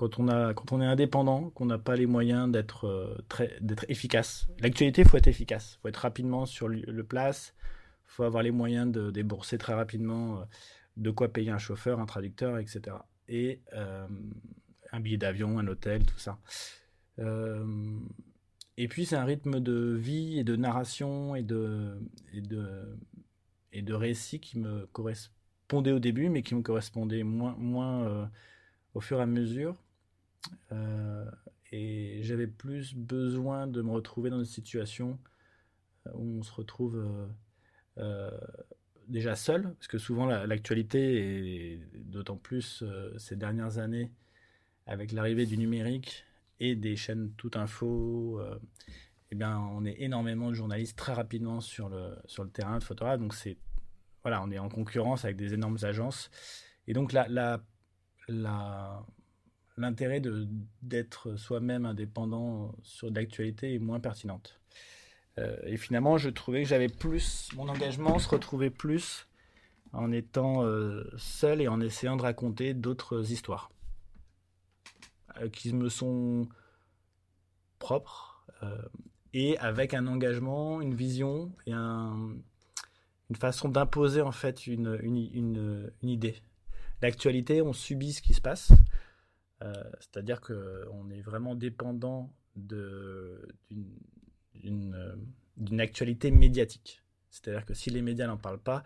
quand 0.00 0.18
on, 0.18 0.28
a, 0.28 0.54
quand 0.54 0.72
on 0.72 0.80
est 0.80 0.86
indépendant, 0.86 1.50
qu'on 1.50 1.66
n'a 1.66 1.76
pas 1.76 1.94
les 1.94 2.06
moyens 2.06 2.50
d'être 2.50 2.86
euh, 2.86 3.18
d'être 3.60 3.84
efficace. 3.90 4.48
L'actualité, 4.60 5.02
il 5.02 5.08
faut 5.08 5.18
être 5.18 5.28
efficace. 5.28 5.74
Il 5.74 5.82
faut 5.82 5.88
être 5.88 5.98
rapidement 5.98 6.46
sur 6.46 6.68
le 6.68 7.04
place. 7.04 7.54
Il 8.06 8.12
faut 8.12 8.22
avoir 8.22 8.42
les 8.42 8.50
moyens 8.50 8.90
de 8.90 9.10
débourser 9.10 9.58
très 9.58 9.74
rapidement 9.74 10.38
euh, 10.38 10.44
de 10.96 11.10
quoi 11.10 11.30
payer 11.30 11.50
un 11.50 11.58
chauffeur, 11.58 12.00
un 12.00 12.06
traducteur, 12.06 12.56
etc. 12.56 12.96
Et 13.28 13.60
euh, 13.74 14.06
un 14.90 15.00
billet 15.00 15.18
d'avion, 15.18 15.58
un 15.58 15.68
hôtel, 15.68 16.06
tout 16.06 16.18
ça. 16.18 16.38
et 18.78 18.88
puis, 18.88 19.04
c'est 19.04 19.16
un 19.16 19.26
rythme 19.26 19.60
de 19.60 19.94
vie 19.94 20.38
et 20.38 20.44
de 20.44 20.56
narration 20.56 21.36
et 21.36 21.42
de, 21.42 22.00
et 22.32 22.40
de, 22.40 22.98
et 23.74 23.82
de 23.82 23.92
récit 23.92 24.40
qui 24.40 24.58
me 24.58 24.86
correspondait 24.86 25.92
au 25.92 25.98
début, 25.98 26.30
mais 26.30 26.40
qui 26.40 26.54
me 26.54 26.62
correspondait 26.62 27.22
moins, 27.22 27.54
moins 27.58 28.30
au 28.94 29.00
fur 29.02 29.18
et 29.18 29.22
à 29.22 29.26
mesure. 29.26 29.76
Euh, 30.72 31.30
et 31.72 32.20
j'avais 32.22 32.46
plus 32.46 32.94
besoin 32.94 33.66
de 33.66 33.82
me 33.82 33.90
retrouver 33.90 34.30
dans 34.30 34.38
une 34.38 34.44
situation 34.44 35.18
euh, 36.06 36.10
où 36.14 36.38
on 36.38 36.42
se 36.42 36.52
retrouve 36.52 37.04
euh, 37.98 38.30
déjà 39.08 39.36
seul, 39.36 39.74
parce 39.74 39.88
que 39.88 39.98
souvent 39.98 40.26
l'actualité, 40.26 41.74
et 41.74 41.86
d'autant 41.94 42.36
plus 42.36 42.84
ces 43.18 43.36
dernières 43.36 43.78
années, 43.78 44.10
avec 44.86 45.12
l'arrivée 45.12 45.46
du 45.46 45.58
numérique 45.58 46.24
et 46.58 46.74
des 46.74 46.96
chaînes 46.96 47.32
tout 47.36 47.50
info, 47.54 48.40
eh 49.30 49.34
bien, 49.36 49.58
on 49.58 49.84
est 49.84 50.00
énormément 50.00 50.48
de 50.48 50.54
journalistes 50.54 50.96
très 50.96 51.12
rapidement 51.12 51.60
sur 51.60 51.88
le, 51.88 52.16
sur 52.26 52.42
le 52.42 52.50
terrain 52.50 52.78
de 52.78 52.84
photographe. 52.84 53.20
Donc, 53.20 53.34
c'est, 53.34 53.56
voilà, 54.22 54.42
on 54.42 54.50
est 54.50 54.58
en 54.58 54.68
concurrence 54.68 55.24
avec 55.24 55.36
des 55.36 55.54
énormes 55.54 55.78
agences. 55.82 56.30
Et 56.88 56.92
donc, 56.92 57.12
la, 57.12 57.28
la, 57.28 57.62
la, 58.28 59.04
l'intérêt 59.76 60.22
d'être 60.82 61.36
soi-même 61.36 61.86
indépendant 61.86 62.74
sur 62.82 63.10
l'actualité 63.10 63.74
est 63.74 63.78
moins 63.78 64.00
pertinente. 64.00 64.60
Euh, 65.38 65.56
et 65.64 65.76
finalement, 65.76 66.18
je 66.18 66.28
trouvais 66.28 66.62
que 66.62 66.68
j'avais 66.68 66.88
plus, 66.88 67.48
mon 67.54 67.68
engagement 67.68 68.18
se 68.18 68.28
retrouvait 68.28 68.70
plus 68.70 69.26
en 69.92 70.12
étant 70.12 70.64
euh, 70.64 71.04
seul 71.16 71.60
et 71.60 71.68
en 71.68 71.80
essayant 71.80 72.16
de 72.16 72.22
raconter 72.22 72.74
d'autres 72.74 73.32
histoires 73.32 73.70
euh, 75.40 75.48
qui 75.48 75.72
me 75.72 75.88
sont 75.88 76.48
propres 77.78 78.28
et 79.32 79.56
avec 79.56 79.94
un 79.94 80.06
engagement, 80.06 80.82
une 80.82 80.94
vision 80.94 81.50
et 81.66 81.72
un, 81.72 82.34
une 83.30 83.36
façon 83.36 83.70
d'imposer 83.70 84.20
en 84.20 84.32
fait 84.32 84.66
une, 84.66 84.98
une, 85.02 85.90
une 86.02 86.08
idée. 86.08 86.42
L'actualité, 87.00 87.62
on 87.62 87.72
subit 87.72 88.12
ce 88.12 88.20
qui 88.20 88.34
se 88.34 88.40
passe. 88.42 88.70
Euh, 89.62 89.74
c'est-à-dire 90.00 90.40
qu'on 90.40 91.10
est 91.10 91.20
vraiment 91.20 91.54
dépendant 91.54 92.32
d'une 92.56 93.44
actualité 95.78 96.30
médiatique. 96.30 97.02
C'est-à-dire 97.30 97.64
que 97.64 97.74
si 97.74 97.90
les 97.90 98.02
médias 98.02 98.26
n'en 98.26 98.38
parlent 98.38 98.62
pas, 98.62 98.82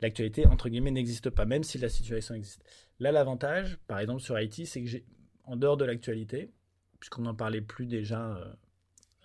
l'actualité, 0.00 0.46
entre 0.46 0.68
guillemets, 0.68 0.90
n'existe 0.90 1.30
pas, 1.30 1.46
même 1.46 1.64
si 1.64 1.78
la 1.78 1.88
situation 1.88 2.34
existe. 2.34 2.62
Là, 3.00 3.12
l'avantage, 3.12 3.78
par 3.86 3.98
exemple, 3.98 4.20
sur 4.20 4.34
Haïti, 4.34 4.66
c'est 4.66 4.82
que 4.82 4.88
j'ai, 4.88 5.04
en 5.44 5.56
dehors 5.56 5.76
de 5.76 5.84
l'actualité, 5.84 6.52
puisqu'on 7.00 7.22
n'en 7.22 7.34
parlait 7.34 7.60
plus 7.60 7.86
déjà 7.86 8.36
euh, 8.36 8.52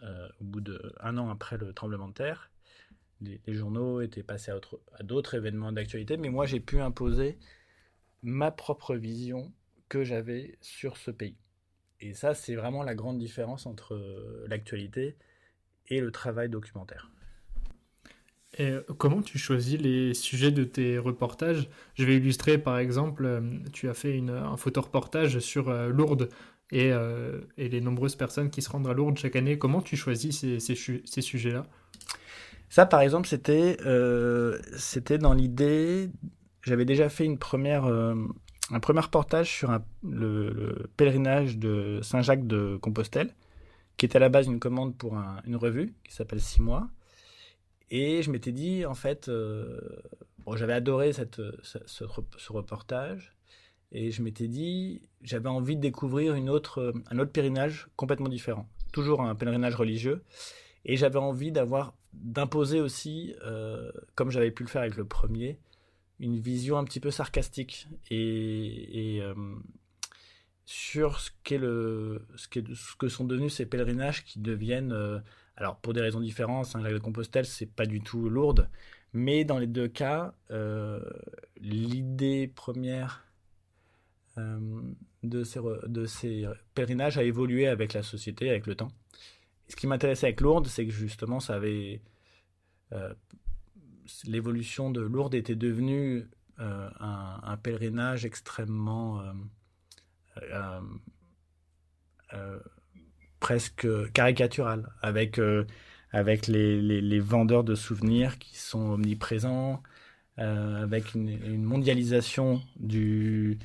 euh, 0.03 0.27
au 0.39 0.45
bout 0.45 0.61
d'un 0.61 1.17
an 1.17 1.29
après 1.29 1.57
le 1.57 1.73
tremblement 1.73 2.07
de 2.07 2.13
terre, 2.13 2.49
les, 3.19 3.41
journaux 3.47 4.01
étaient 4.01 4.23
passés 4.23 4.51
à 4.51 5.03
d'autres 5.03 5.35
événements 5.35 5.71
d'actualité, 5.71 6.17
mais 6.17 6.29
moi, 6.29 6.45
j'ai 6.45 6.59
pu 6.59 6.79
imposer 6.79 7.37
ma 8.21 8.51
propre 8.51 8.95
vision 8.95 9.51
que 9.89 10.03
j'avais 10.03 10.57
sur 10.61 10.97
ce 10.97 11.11
pays. 11.11 11.37
Et 11.99 12.13
ça, 12.13 12.33
c'est 12.33 12.55
vraiment 12.55 12.83
la 12.83 12.95
grande 12.95 13.17
différence 13.17 13.65
entre 13.65 13.95
euh, 13.95 14.45
l'actualité 14.47 15.15
et 15.87 15.99
le 15.99 16.11
travail 16.11 16.49
documentaire. 16.49 17.09
Et 18.57 18.69
euh, 18.69 18.81
comment 18.97 19.21
tu 19.21 19.37
choisis 19.37 19.79
les 19.79 20.13
sujets 20.13 20.51
de 20.51 20.63
tes 20.63 20.97
reportages? 20.97 21.69
Je 21.95 22.05
vais 22.05 22.17
illustrer 22.17 22.57
par 22.57 22.77
exemple, 22.77 23.25
euh, 23.25 23.41
tu 23.73 23.89
as 23.89 23.93
fait 23.93 24.15
une, 24.15 24.29
un 24.29 24.57
photoreportage 24.57 25.39
sur 25.39 25.71
Lourdes 25.89 26.29
et, 26.71 26.91
et, 27.57 27.69
les 27.69 27.79
nombreuses 27.79 28.17
personnes 28.17 28.49
qui 28.49 28.61
se 28.61 28.69
rendent 28.69 28.87
à 28.87 28.93
Lourdes 28.93 29.17
chaque 29.17 29.37
année. 29.37 29.57
Comment 29.57 29.81
tu 29.81 29.95
choisis 29.95 30.39
ces, 30.39 30.59
ces, 30.59 30.75
ces 30.75 31.21
sujets-là? 31.21 31.65
Ça 32.67 32.85
par 32.85 32.99
exemple, 32.99 33.25
c'était 33.25 33.77
c'était 34.75 35.17
dans 35.17 35.33
l'idée, 35.33 36.09
j'avais 36.63 36.83
déjà 36.83 37.07
fait 37.07 37.23
une 37.23 37.37
première 37.37 37.85
un 38.71 38.79
premier 38.79 38.99
reportage 38.99 39.49
sur 39.49 39.79
le, 40.03 40.89
pèlerinage 40.97 41.57
de 41.57 41.99
Saint-Jacques 42.01 42.47
de 42.47 42.77
Compostelle, 42.81 43.33
qui 43.97 44.05
était 44.05 44.17
à 44.17 44.19
la 44.19 44.29
base 44.29 44.47
une 44.47 44.59
commande 44.59 44.95
pour 44.95 45.17
une 45.45 45.55
revue 45.55 45.93
qui 46.03 46.13
s'appelle 46.13 46.41
Six 46.41 46.61
mois. 46.61 46.89
Et 47.89 48.21
je 48.21 48.31
m'étais 48.31 48.51
dit, 48.51 48.85
en 48.85 48.95
fait, 48.95 49.29
euh, 49.29 49.79
bon, 50.39 50.55
j'avais 50.55 50.73
adoré 50.73 51.13
cette, 51.13 51.41
ce, 51.63 52.03
reportage, 52.49 53.33
et 53.93 54.11
je 54.11 54.21
m'étais 54.21 54.47
dit, 54.47 55.01
j'avais 55.21 55.47
envie 55.47 55.77
de 55.77 55.81
découvrir 55.81 56.35
une 56.35 56.49
autre, 56.49 56.93
un 57.09 57.19
autre 57.19 57.31
pèlerinage 57.31 57.87
complètement 57.95 58.27
différent, 58.27 58.67
toujours 58.91 59.21
un 59.21 59.33
pèlerinage 59.35 59.75
religieux, 59.75 60.21
et 60.83 60.97
j'avais 60.97 61.19
envie 61.19 61.53
d'avoir, 61.53 61.93
d'imposer 62.13 62.81
aussi, 62.81 63.33
euh, 63.45 63.89
comme 64.15 64.29
j'avais 64.29 64.51
pu 64.51 64.63
le 64.63 64.69
faire 64.69 64.81
avec 64.81 64.97
le 64.97 65.05
premier, 65.05 65.57
une 66.19 66.39
vision 66.39 66.77
un 66.77 66.83
petit 66.83 66.99
peu 66.99 67.11
sarcastique 67.11 67.87
et, 68.09 69.19
euh, 69.21 69.33
sur 70.65 71.19
ce, 71.19 71.31
qu'est 71.43 71.57
le, 71.57 72.25
ce, 72.35 72.47
ce, 72.49 72.95
que 72.95 73.07
sont 73.07 73.25
devenus 73.25 73.53
ces 73.53 73.65
pèlerinages 73.65 74.25
qui 74.25 74.39
deviennent, 74.39 74.91
euh, 74.91 75.19
alors 75.55 75.77
pour 75.77 75.93
des 75.93 76.01
raisons 76.01 76.19
différentes, 76.19 76.65
Saint-Jacques-de-Compostelle, 76.65 77.45
c'est 77.45 77.71
pas 77.71 77.85
du 77.85 78.01
tout 78.01 78.29
lourde, 78.29 78.69
mais 79.13 79.45
dans 79.45 79.59
les 79.59 79.67
deux 79.67 79.87
cas, 79.87 80.33
euh, 80.51 80.99
l'idée 81.59 82.51
première 82.53 83.23
de, 85.23 85.43
ces, 85.43 85.59
de 85.87 86.05
ces 86.05 86.45
pèlerinages 86.75 87.17
a 87.17 87.23
évolué 87.23 87.67
avec 87.67 87.93
la 87.93 88.03
société, 88.03 88.51
avec 88.51 88.67
le 88.67 88.75
temps. 88.75 88.91
ce 89.67 89.75
qui 89.75 89.87
m'intéressait 89.87 90.27
avec 90.27 90.41
Lourdes, 90.41 90.67
c'est 90.67 90.85
que 90.85 90.91
justement, 90.91 91.39
ça 91.39 91.55
avait 91.55 92.01
l'évolution 94.25 94.89
de 94.91 95.01
Lourdes 95.01 95.35
était 95.35 95.55
devenue 95.55 96.27
euh, 96.59 96.89
un, 96.99 97.57
pèlerinage 97.57 98.25
extrêmement 98.25 99.21
euh, 99.21 100.79
euh, 102.33 102.59
presque 103.39 103.87
caricatural, 104.11 104.89
avec, 105.01 105.39
avec 106.11 106.47
les, 106.47 107.19
vendeurs 107.19 107.63
de 107.63 107.75
souvenirs 107.75 108.39
qui 108.39 108.57
sont 108.57 108.91
omniprésents, 108.93 109.83
avec 110.37 111.13
une, 111.13 111.63
mondialisation 111.63 112.61
du, 112.77 113.59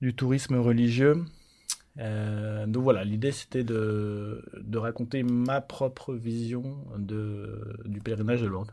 du 0.00 0.14
tourisme 0.14 0.56
religieux. 0.56 1.24
donc 1.96 2.82
voilà, 2.82 3.04
l'idée 3.04 3.32
c'était 3.32 3.64
de, 3.64 4.42
de, 4.58 4.78
raconter 4.78 5.22
ma 5.22 5.60
propre 5.60 6.14
vision 6.14 6.86
de, 6.96 7.78
du 7.84 8.00
pèlerinage 8.00 8.40
de 8.42 8.46
Lourdes. 8.46 8.72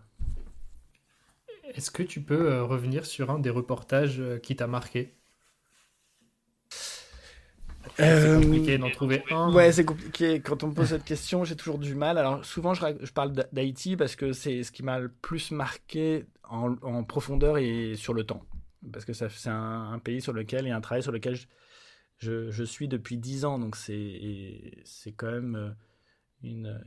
Est-ce 1.77 1.91
que 1.91 2.01
tu 2.01 2.21
peux 2.21 2.51
euh, 2.51 2.63
revenir 2.63 3.05
sur 3.05 3.29
un 3.29 3.37
des 3.37 3.51
reportages 3.51 4.19
euh, 4.19 4.39
qui 4.39 4.55
t'a 4.55 4.65
marqué? 4.65 5.13
C'est 7.95 8.41
compliqué 8.41 8.77
d'en 8.79 8.89
trouver 8.89 9.23
un. 9.31 9.53
Ouais, 9.53 9.71
c'est 9.71 9.85
compliqué. 9.85 10.41
Quand 10.41 10.63
on 10.63 10.67
me 10.67 10.73
pose 10.73 10.89
cette 10.89 11.05
question, 11.05 11.43
j'ai 11.45 11.55
toujours 11.55 11.77
du 11.77 11.95
mal. 11.95 12.17
Alors 12.17 12.43
souvent, 12.43 12.73
je, 12.73 12.83
je 13.01 13.11
parle 13.11 13.31
d'Haïti 13.51 13.95
parce 13.95 14.15
que 14.15 14.33
c'est 14.33 14.63
ce 14.63 14.71
qui 14.71 14.83
m'a 14.83 14.99
le 14.99 15.09
plus 15.09 15.51
marqué 15.51 16.25
en, 16.43 16.75
en, 16.81 17.03
profondeur 17.03 17.57
et 17.57 17.95
sur 17.95 18.13
le 18.13 18.23
temps. 18.23 18.43
Parce 18.91 19.05
que 19.05 19.13
c'est 19.13 19.49
un, 19.49 19.91
un, 19.93 19.99
pays 19.99 20.21
sur 20.21 20.33
lequel 20.33 20.67
et 20.67 20.71
un 20.71 20.81
travail 20.81 21.01
sur 21.01 21.11
lequel 21.11 21.35
je, 21.35 21.45
je, 22.17 22.51
je 22.51 22.63
suis 22.63 22.87
depuis 22.87 23.17
dix 23.17 23.45
ans. 23.45 23.57
Donc 23.57 23.75
c'est 23.75 24.83
quand 25.15 25.31
même 25.31 25.75
une, 26.43 26.79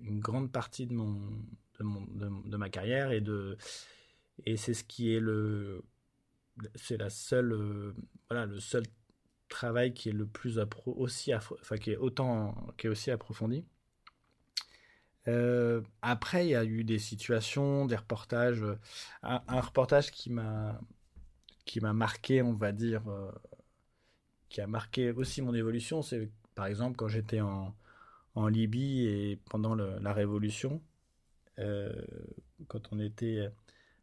une 0.00 0.20
grande 0.20 0.50
partie 0.50 0.86
de 0.86 0.94
mon, 0.94 1.20
de, 1.80 2.56
ma 2.56 2.68
carrière 2.68 3.12
et 3.12 3.20
de 3.20 3.56
et 4.44 4.56
c'est 4.56 4.74
ce 4.74 4.84
qui 4.84 5.14
est 5.14 5.20
le 5.20 5.84
c'est 6.74 6.96
la 6.96 7.10
seule 7.10 7.52
euh, 7.52 7.94
voilà 8.28 8.46
le 8.46 8.60
seul 8.60 8.84
travail 9.48 9.94
qui 9.94 10.08
est 10.08 10.12
le 10.12 10.26
plus 10.26 10.58
aussi 10.86 11.34
enfin 11.34 11.76
qui 11.76 11.92
est 11.92 11.96
autant 11.96 12.54
qui 12.76 12.86
est 12.86 12.90
aussi 12.90 13.10
approfondi. 13.10 13.64
Euh, 15.26 15.82
après 16.00 16.46
il 16.46 16.50
y 16.50 16.54
a 16.54 16.64
eu 16.64 16.84
des 16.84 16.98
situations 16.98 17.86
des 17.86 17.96
reportages 17.96 18.64
un, 19.22 19.60
reportage 19.60 20.10
qui 20.10 20.30
m'a 20.30 20.80
qui 21.66 21.80
m'a 21.80 21.92
marqué 21.92 22.40
on 22.42 22.54
va 22.54 22.72
dire 22.72 23.06
euh, 23.08 23.30
qui 24.48 24.60
a 24.60 24.66
marqué 24.66 25.10
aussi 25.12 25.42
mon 25.42 25.54
évolution 25.54 26.00
c'est 26.02 26.30
par 26.54 26.66
exemple 26.66 26.96
quand 26.96 27.08
j'étais 27.08 27.40
en 27.40 27.74
en 28.38 28.46
Libye 28.46 29.06
et 29.06 29.36
pendant 29.50 29.74
la 29.74 30.12
révolution, 30.12 30.74
euh, 30.76 30.87
quand 32.68 32.92
on 32.92 33.00
était 33.00 33.50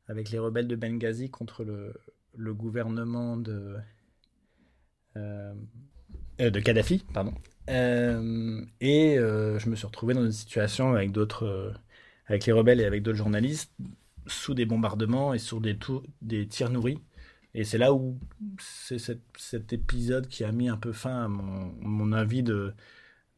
avec 0.07 0.29
les 0.29 0.39
rebelles 0.39 0.67
de 0.67 0.75
Benghazi 0.75 1.29
contre 1.29 1.63
le, 1.63 2.53
gouvernement 2.53 3.38
de, 3.38 3.75
euh, 5.17 5.53
euh, 6.41 6.50
de 6.50 6.59
Kadhafi, 6.59 7.03
pardon. 7.13 7.33
et 7.67 9.15
je 9.17 9.69
me 9.69 9.75
suis 9.75 9.88
retrouvé 9.88 10.13
dans 10.13 10.25
une 10.25 10.31
situation 10.31 10.93
avec 10.93 11.12
d'autres, 11.12 11.74
avec 12.27 12.45
les 12.45 12.53
rebelles 12.53 12.81
et 12.81 12.85
avec 12.85 13.03
d'autres 13.03 13.17
journalistes, 13.17 13.71
sous 14.27 14.53
des 14.53 14.65
bombardements 14.65 15.33
et 15.33 15.39
sur 15.39 15.62
des, 15.62 15.77
tirs 16.47 16.69
nourris. 16.69 17.00
Et 17.53 17.63
c'est 17.63 17.77
là 17.77 17.93
où 17.93 18.19
c'est 18.59 19.00
cet, 19.00 19.71
épisode 19.71 20.27
qui 20.27 20.43
a 20.43 20.51
mis 20.51 20.67
un 20.67 20.77
peu 20.77 20.91
fin 20.91 21.25
à 21.25 21.27
mon, 21.27 21.74
mon 21.79 22.12
envie 22.12 22.43
de, 22.43 22.74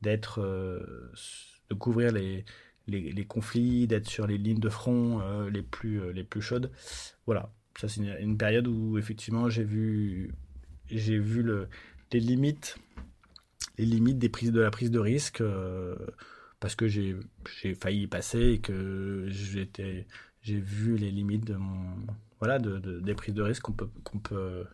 d'être, 0.01 0.41
euh, 0.41 1.11
de 1.69 1.75
couvrir 1.75 2.11
les, 2.11 2.45
les, 2.87 3.25
conflits, 3.25 3.87
d'être 3.87 4.07
sur 4.07 4.27
les 4.27 4.37
lignes 4.37 4.59
de 4.59 4.69
front 4.69 5.21
euh, 5.21 5.49
les, 5.49 5.61
plus, 5.61 6.01
euh, 6.01 6.11
les 6.11 6.23
plus 6.23 6.41
chaudes. 6.41 6.71
Voilà, 7.25 7.51
ça 7.79 7.87
c'est 7.87 8.01
une, 8.01 8.37
période 8.37 8.67
où 8.67 8.97
effectivement 8.97 9.49
j'ai 9.49 9.63
vu, 9.63 10.31
j'ai 10.87 11.19
vu 11.19 11.43
le, 11.43 11.67
les 12.11 12.19
limites, 12.19 12.77
les 13.77 13.85
limites 13.85 14.17
des 14.17 14.29
prises, 14.29 14.51
de 14.51 14.61
la 14.61 14.71
prise 14.71 14.91
de 14.91 14.99
risque 14.99 15.43
parce 16.59 16.75
que 16.75 16.87
j'ai, 16.87 17.15
j'ai 17.61 17.75
failli 17.75 18.03
y 18.03 18.07
passer 18.07 18.53
et 18.53 18.59
que 18.59 19.25
j'étais, 19.27 20.07
j'ai 20.41 20.59
vu 20.59 20.97
les 20.97 21.11
limites 21.11 21.45
de 21.45 21.55
mon, 21.55 21.95
voilà, 22.39 22.59
de, 22.59 22.99
des 22.99 23.13
prises 23.13 23.35
de 23.35 23.41
risque 23.41 23.63
qu'on 23.63 23.73
peut, 23.73 23.89
qu'on 24.03 24.19
peut, 24.19 24.65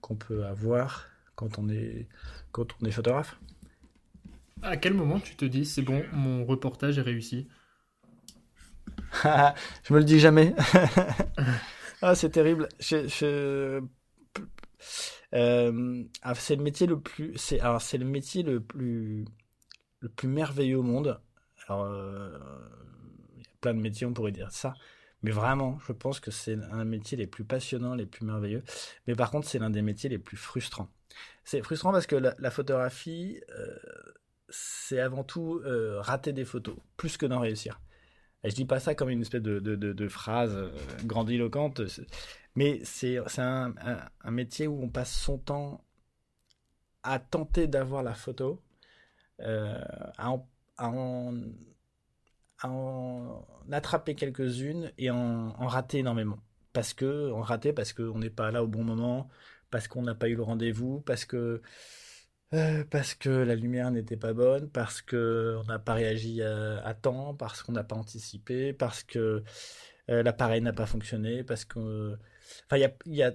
qu'on 0.00 0.16
peut 0.16 0.44
avoir 0.44 1.08
quand 1.34 1.58
on 1.58 1.68
est, 1.68 2.08
quand 2.52 2.66
on 2.80 2.86
est 2.86 2.90
photographe. 2.90 3.38
À 4.62 4.76
quel 4.76 4.94
moment 4.94 5.18
tu 5.18 5.34
te 5.34 5.44
dis 5.44 5.64
c'est 5.64 5.82
bon, 5.82 6.04
mon 6.12 6.44
reportage 6.44 6.98
est 6.98 7.02
réussi 7.02 7.48
Je 9.24 9.92
me 9.92 9.98
le 9.98 10.04
dis 10.04 10.20
jamais. 10.20 10.54
ah, 12.02 12.14
c'est 12.14 12.30
terrible. 12.30 12.68
Euh, 15.34 16.04
ah, 16.22 16.34
c'est 16.34 16.56
le 16.56 16.62
métier 16.62 16.86
le 16.86 17.00
plus. 17.00 17.32
C'est 17.36 17.60
alors 17.60 17.82
c'est 17.82 17.98
le 17.98 18.04
métier 18.04 18.42
le 18.42 18.60
plus 18.60 19.24
le 20.00 20.08
plus 20.08 20.28
merveilleux 20.28 20.78
au 20.78 20.82
monde. 20.82 21.20
Alors 21.66 21.84
euh, 21.84 22.38
il 23.36 23.42
y 23.42 23.46
a 23.46 23.50
plein 23.60 23.74
de 23.74 23.80
métiers 23.80 24.06
on 24.06 24.12
pourrait 24.12 24.32
dire 24.32 24.50
ça, 24.50 24.74
mais 25.22 25.30
vraiment, 25.30 25.78
je 25.86 25.92
pense 25.92 26.20
que 26.20 26.30
c'est 26.30 26.58
un 26.70 26.84
métier 26.84 27.16
les 27.16 27.26
plus 27.26 27.44
passionnants, 27.44 27.94
les 27.94 28.06
plus 28.06 28.24
merveilleux. 28.26 28.64
Mais 29.06 29.14
par 29.14 29.30
contre, 29.30 29.48
c'est 29.48 29.58
l'un 29.58 29.70
des 29.70 29.82
métiers 29.82 30.10
les 30.10 30.18
plus 30.18 30.36
frustrants. 30.36 30.88
C'est 31.44 31.62
frustrant 31.62 31.92
parce 31.92 32.06
que 32.06 32.16
la, 32.16 32.50
photographie, 32.50 33.40
euh, 33.50 33.76
c'est 34.52 35.00
avant 35.00 35.24
tout 35.24 35.60
euh, 35.64 36.00
rater 36.00 36.32
des 36.32 36.44
photos, 36.44 36.76
plus 36.96 37.16
que 37.16 37.26
d'en 37.26 37.40
réussir. 37.40 37.80
Et 38.44 38.50
je 38.50 38.54
dis 38.54 38.64
pas 38.64 38.80
ça 38.80 38.94
comme 38.94 39.08
une 39.08 39.22
espèce 39.22 39.42
de, 39.42 40.08
phrase 40.08 40.54
euh, 40.54 40.70
grandiloquente, 41.04 41.80
mais 42.54 42.80
c'est 42.84 43.18
un, 43.38 43.74
un, 44.22 44.30
métier 44.30 44.66
où 44.66 44.82
on 44.82 44.88
passe 44.88 45.12
son 45.12 45.38
temps 45.38 45.84
à 47.02 47.18
tenter 47.18 47.66
d'avoir 47.66 48.02
la 48.02 48.14
photo, 48.14 48.62
euh, 49.40 49.80
à, 50.18 50.30
en, 50.30 50.48
à, 50.76 52.68
en, 52.68 53.46
attraper 53.70 54.14
quelques-unes 54.14 54.92
et 54.98 55.10
en, 55.10 55.54
en, 55.58 55.66
rater 55.66 55.98
énormément. 55.98 56.38
Parce 56.72 56.94
que, 56.94 57.30
en 57.30 57.42
rater 57.42 57.72
parce 57.72 57.92
qu'on 57.92 58.18
n'est 58.18 58.30
pas 58.30 58.50
là 58.50 58.62
au 58.62 58.66
bon 58.66 58.84
moment, 58.84 59.28
parce 59.70 59.88
qu'on 59.88 60.02
n'a 60.02 60.14
pas 60.14 60.28
eu 60.28 60.36
le 60.36 60.42
rendez-vous, 60.42 61.00
parce 61.00 61.24
que 61.24 61.62
euh, 62.54 62.84
parce 62.90 63.14
que 63.14 63.30
la 63.30 63.54
lumière 63.54 63.90
n'était 63.90 64.16
pas 64.16 64.32
bonne, 64.34 64.68
parce 64.70 65.00
que 65.02 65.56
on 65.60 65.64
n'a 65.64 65.78
pas 65.78 65.94
réagi 65.94 66.42
à, 66.42 66.94
temps, 66.94 67.34
parce 67.34 67.62
qu'on 67.62 67.72
n'a 67.72 67.84
pas 67.84 67.96
anticipé, 67.96 68.72
parce 68.72 69.02
que 69.02 69.42
euh, 70.10 70.22
l'appareil 70.22 70.60
n'a 70.60 70.72
pas 70.72 70.86
fonctionné, 70.86 71.44
parce 71.44 71.64
que, 71.64 72.16
enfin, 72.66 72.76
il 73.06 73.14
y 73.14 73.22
a, 73.22 73.32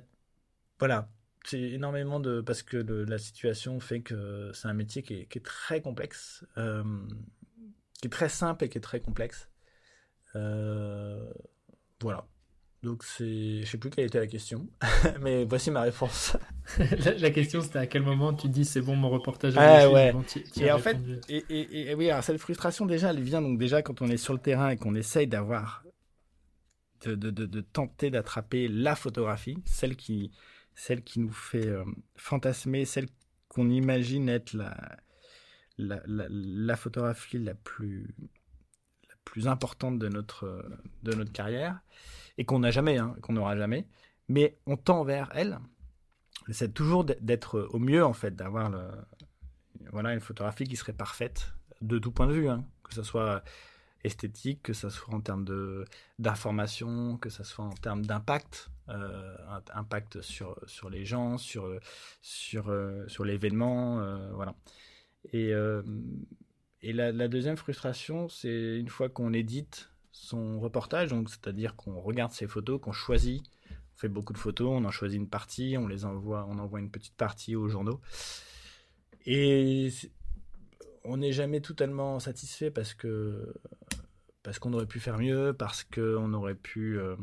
voilà, 0.80 1.10
c'est 1.46 1.60
énormément 1.60 2.20
de, 2.20 2.42
parce 2.42 2.62
que 2.62 2.78
la 2.78 3.18
situation 3.18 3.80
fait 3.80 4.02
que 4.02 4.52
c'est 4.54 4.68
un 4.68 4.74
métier 4.74 5.02
qui 5.04 5.14
est, 5.16 5.46
très 5.46 5.82
complexe, 5.82 6.46
euh, 6.58 6.84
qui 8.02 8.08
est 8.08 8.12
très 8.12 8.30
simple 8.30 8.66
et 8.66 8.70
qui 8.70 8.78
est 8.78 8.82
très 8.82 9.00
complexe. 9.02 9.50
voilà. 12.02 12.28
Donc 12.88 13.04
c'est, 13.04 13.64
je 13.64 13.66
sais 13.66 13.78
plus 13.78 13.90
quelle 13.90 14.06
était 14.06 14.18
la 14.18 14.28
question, 14.28 14.66
mais 15.22 15.44
voici 15.44 15.72
ma 15.72 15.82
réponse. 15.82 16.38
la, 17.20 17.32
question 17.32 17.60
c'était 17.60 17.80
à 17.80 17.86
quel 17.86 18.02
moment 18.02 18.34
tu 18.34 18.48
dis 18.48 18.64
c'est 18.64 18.80
bon 18.80 18.96
mon 18.96 19.10
reportage 19.10 19.56
ah, 19.58 19.90
ouais. 19.90 20.14
et 20.56 20.72
en 20.72 20.80
fait, 20.80 20.96
et, 21.28 21.44
et, 21.50 21.90
et, 21.90 21.96
oui, 21.96 22.10
alors 22.10 22.24
cette 22.24 22.38
frustration 22.38 22.86
déjà, 22.86 23.10
elle 23.10 23.20
vient 23.20 23.42
donc 23.42 23.60
déjà 23.60 23.82
quand 23.82 24.02
on 24.02 24.08
est 24.08 24.16
sur 24.16 24.32
le 24.32 24.40
terrain 24.40 24.70
et 24.70 24.78
qu'on 24.78 24.96
essaye 24.96 25.28
d'avoir, 25.28 25.84
de, 27.04 27.16
de, 27.16 27.30
de, 27.30 27.60
tenter 27.60 28.10
d'attraper 28.10 28.70
la 28.70 28.96
photographie, 28.96 29.58
celle 29.66 29.98
qui, 29.98 30.32
celle 30.74 31.04
qui 31.04 31.20
nous 31.20 31.34
fait 31.34 31.68
euh, 31.68 31.84
fantasmer, 32.16 32.86
celle 32.86 33.08
qu'on 33.50 33.70
imagine 33.70 34.30
être 34.30 34.54
la, 34.54 34.98
la, 35.78 36.00
la, 36.06 36.28
la, 36.30 36.76
photographie 36.78 37.38
la 37.38 37.54
plus, 37.54 38.16
plus 39.38 39.48
importante 39.48 40.00
de 40.00 40.10
notre, 40.10 40.66
de 41.04 41.14
notre 41.14 41.32
carrière 41.32 41.80
et 42.40 42.44
qu'on 42.44 42.58
n'a 42.58 42.72
jamais, 42.72 42.98
hein, 42.98 43.16
qu'on 43.22 43.34
n'aura 43.34 43.56
jamais, 43.56 43.86
mais 44.30 44.58
on 44.66 44.78
tend 44.78 45.04
vers 45.04 45.30
elle. 45.36 45.60
C'est 46.50 46.74
toujours 46.74 47.06
d'être 47.06 47.68
au 47.70 47.78
mieux 47.78 48.04
en 48.04 48.14
fait, 48.14 48.36
d'avoir 48.36 48.72
voilà 49.92 50.16
une 50.16 50.22
photographie 50.22 50.64
qui 50.64 50.76
serait 50.76 50.92
parfaite 50.92 51.54
de 51.82 52.00
tout 52.00 52.12
point 52.12 52.26
de 52.26 52.34
vue, 52.34 52.50
hein. 52.50 52.66
que 52.84 52.96
ce 52.96 53.04
soit 53.04 53.44
esthétique, 54.04 54.64
que 54.64 54.74
ce 54.74 54.90
soit 54.90 55.14
en 55.14 55.22
termes 55.22 55.46
de 55.46 55.86
d'information, 56.18 57.18
que 57.18 57.30
ce 57.30 57.44
soit 57.44 57.66
en 57.66 57.76
termes 57.76 58.08
d'impact, 58.08 58.72
euh, 58.90 59.36
impact 59.72 60.22
sur 60.22 60.60
sur 60.66 60.90
les 60.90 61.06
gens, 61.06 61.38
sur 61.38 61.80
sur 62.24 62.70
euh, 62.70 63.08
sur 63.08 63.24
l'événement, 63.24 64.00
euh, 64.00 64.32
voilà. 64.34 64.56
Et 65.32 65.52
et 66.82 66.94
la, 66.94 67.28
deuxième 67.28 67.58
frustration, 67.58 68.30
c'est 68.30 68.78
une 68.78 68.90
fois 68.90 69.10
qu'on 69.10 69.34
édite 69.34 69.90
son 70.12 70.60
reportage, 70.60 71.10
donc 71.10 71.30
c'est-à-dire 71.30 71.76
qu'on 71.76 72.00
regarde 72.00 72.32
ses 72.32 72.48
photos, 72.48 72.80
qu'on 72.80 72.92
choisit, 72.92 73.44
on 73.72 73.98
fait 73.98 74.10
beaucoup 74.10 74.34
de 74.34 74.38
photos, 74.38 74.70
on 74.70 74.86
en 74.86 74.92
choisit 74.92 75.20
une 75.20 75.30
partie, 75.30 75.76
on 75.78 75.88
les 75.88 76.06
envoie, 76.06 76.46
on 76.50 76.60
envoie 76.60 76.80
une 76.80 76.92
petite 76.92 77.16
partie 77.16 77.56
aux 77.56 77.68
journaux, 77.68 78.00
et 79.26 79.90
on 81.04 81.18
n'est 81.18 81.32
jamais 81.32 81.62
totalement 81.62 82.20
satisfait 82.20 82.70
parce 82.70 82.94
que 82.94 83.54
parce 84.44 84.60
qu'on 84.60 84.72
aurait 84.74 84.86
pu 84.86 85.00
faire 85.00 85.18
mieux, 85.18 85.54
parce 85.54 85.84
qu'on 85.84 86.32
aurait 86.34 86.56
pu 86.56 86.98
euh, 87.00 87.16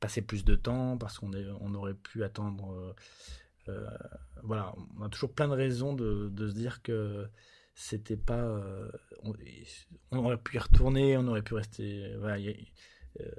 passer 0.00 0.20
plus 0.20 0.44
de 0.44 0.56
temps, 0.56 0.98
parce 0.98 1.18
qu'on 1.18 1.30
on 1.60 1.74
aurait 1.74 1.94
pu 1.94 2.24
attendre. 2.24 2.72
Euh, 2.72 2.94
euh, 3.68 3.88
voilà, 4.42 4.74
on 4.98 5.04
a 5.04 5.08
toujours 5.08 5.32
plein 5.32 5.48
de 5.48 5.52
raisons 5.52 5.92
de 5.94 6.48
se 6.48 6.54
dire 6.54 6.82
que 6.82 7.28
c'était 7.76 8.16
pas. 8.16 8.42
Euh, 8.42 8.90
on, 10.10 10.18
aurait 10.18 10.38
pu 10.38 10.56
y 10.56 10.58
retourner, 10.58 11.16
on 11.18 11.28
aurait 11.28 11.42
pu 11.42 11.54
rester. 11.54 12.16
Euh, 13.20 13.30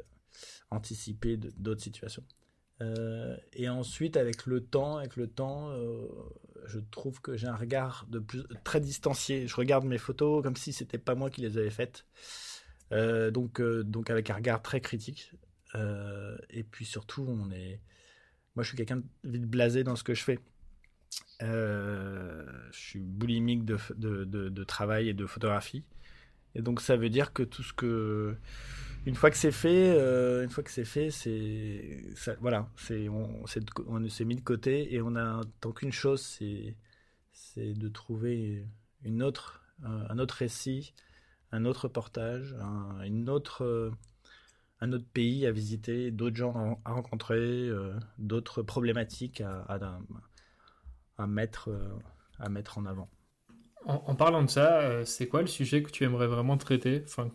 anticiper 0.69 1.37
d'autres 1.37 1.81
situations. 1.81 2.23
Euh, 2.81 3.35
et 3.53 3.67
ensuite, 3.67 4.15
avec 4.15 4.45
le 4.45 4.61
temps, 4.61 4.97
avec 4.97 5.15
le 5.15 5.27
temps, 5.27 5.71
je 6.67 6.79
trouve 6.79 7.19
que 7.19 7.35
j'ai 7.35 7.47
un 7.47 7.55
regard 7.55 8.05
de 8.09 8.19
plus, 8.19 8.43
très 8.63 8.79
distancié. 8.79 9.47
Je 9.47 9.55
regarde 9.55 9.85
mes 9.85 9.97
photos 9.97 10.43
comme 10.43 10.55
si 10.55 10.71
c'était 10.71 10.99
pas 10.99 11.15
moi 11.15 11.29
qui 11.31 11.41
les 11.41 11.57
avais 11.57 11.71
faites. 11.71 12.05
donc, 12.91 13.59
donc 13.61 14.09
avec 14.11 14.29
un 14.29 14.35
regard 14.35 14.61
très 14.61 14.81
critique. 14.81 15.31
et 15.73 16.63
puis 16.63 16.85
surtout, 16.85 17.25
on 17.27 17.49
est. 17.49 17.81
Moi, 18.55 18.63
je 18.63 18.69
suis 18.69 18.77
quelqu'un 18.77 18.97
de 18.97 19.03
vite 19.23 19.45
blasé 19.45 19.83
dans 19.83 19.95
ce 19.95 20.03
que 20.03 20.13
je 20.13 20.23
fais. 20.23 20.39
Je 21.41 22.45
suis 22.71 22.99
boulimique 22.99 23.65
de, 23.65 24.63
travail 24.63 25.09
et 25.09 25.13
de 25.13 25.25
photographie. 25.25 25.83
Et 26.55 26.61
donc 26.61 26.81
ça 26.81 26.97
veut 26.97 27.09
dire 27.09 27.33
que 27.33 27.43
tout 27.43 27.63
ce 27.63 27.73
que 27.73 28.35
une 29.05 29.15
fois 29.15 29.29
que 29.29 29.37
c'est 29.37 29.51
fait, 29.51 29.89
euh, 29.95 30.43
une 30.43 30.49
fois 30.49 30.63
que 30.63 30.71
c'est 30.71 30.85
fait, 30.85 31.11
c'est 31.11 32.03
voilà, 32.41 32.69
c'est 32.75 33.07
on, 33.09 33.45
s'est 33.45 34.25
mis 34.25 34.35
de 34.35 34.41
côté 34.41 34.93
et 34.93 35.01
on 35.01 35.15
a 35.15 35.41
tant 35.61 35.71
qu'une 35.71 35.91
chose, 35.93 36.21
c'est 36.21 37.73
de 37.73 37.87
trouver 37.87 38.65
une 39.03 39.23
autre 39.23 39.61
un 39.83 40.17
autre 40.19 40.35
récit, 40.35 40.93
un 41.51 41.65
autre 41.65 41.83
reportage, 41.83 42.55
un, 42.59 43.01
une 43.03 43.29
autre 43.29 43.91
un 44.81 44.91
autre 44.93 45.05
pays 45.13 45.45
à 45.45 45.51
visiter, 45.51 46.11
d'autres 46.11 46.35
gens 46.35 46.79
à 46.85 46.91
rencontrer, 46.91 47.37
euh, 47.37 47.93
d'autres 48.17 48.61
problématiques 48.61 49.41
à, 49.41 49.61
à, 49.69 49.99
à 51.17 51.27
mettre 51.27 51.69
à 52.39 52.49
mettre 52.49 52.77
en 52.77 52.85
avant. 52.85 53.09
En, 53.85 54.15
parlant 54.15 54.43
de 54.43 54.49
ça, 54.49 54.81
euh, 54.81 55.05
c'est 55.05 55.27
quoi 55.27 55.41
le 55.41 55.47
sujet 55.47 55.81
que 55.81 55.89
tu 55.89 56.03
aimerais 56.03 56.27
vraiment 56.27 56.57
traiter 56.57 57.03
enfin, 57.05 57.31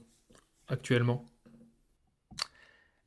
actuellement? 0.69 1.31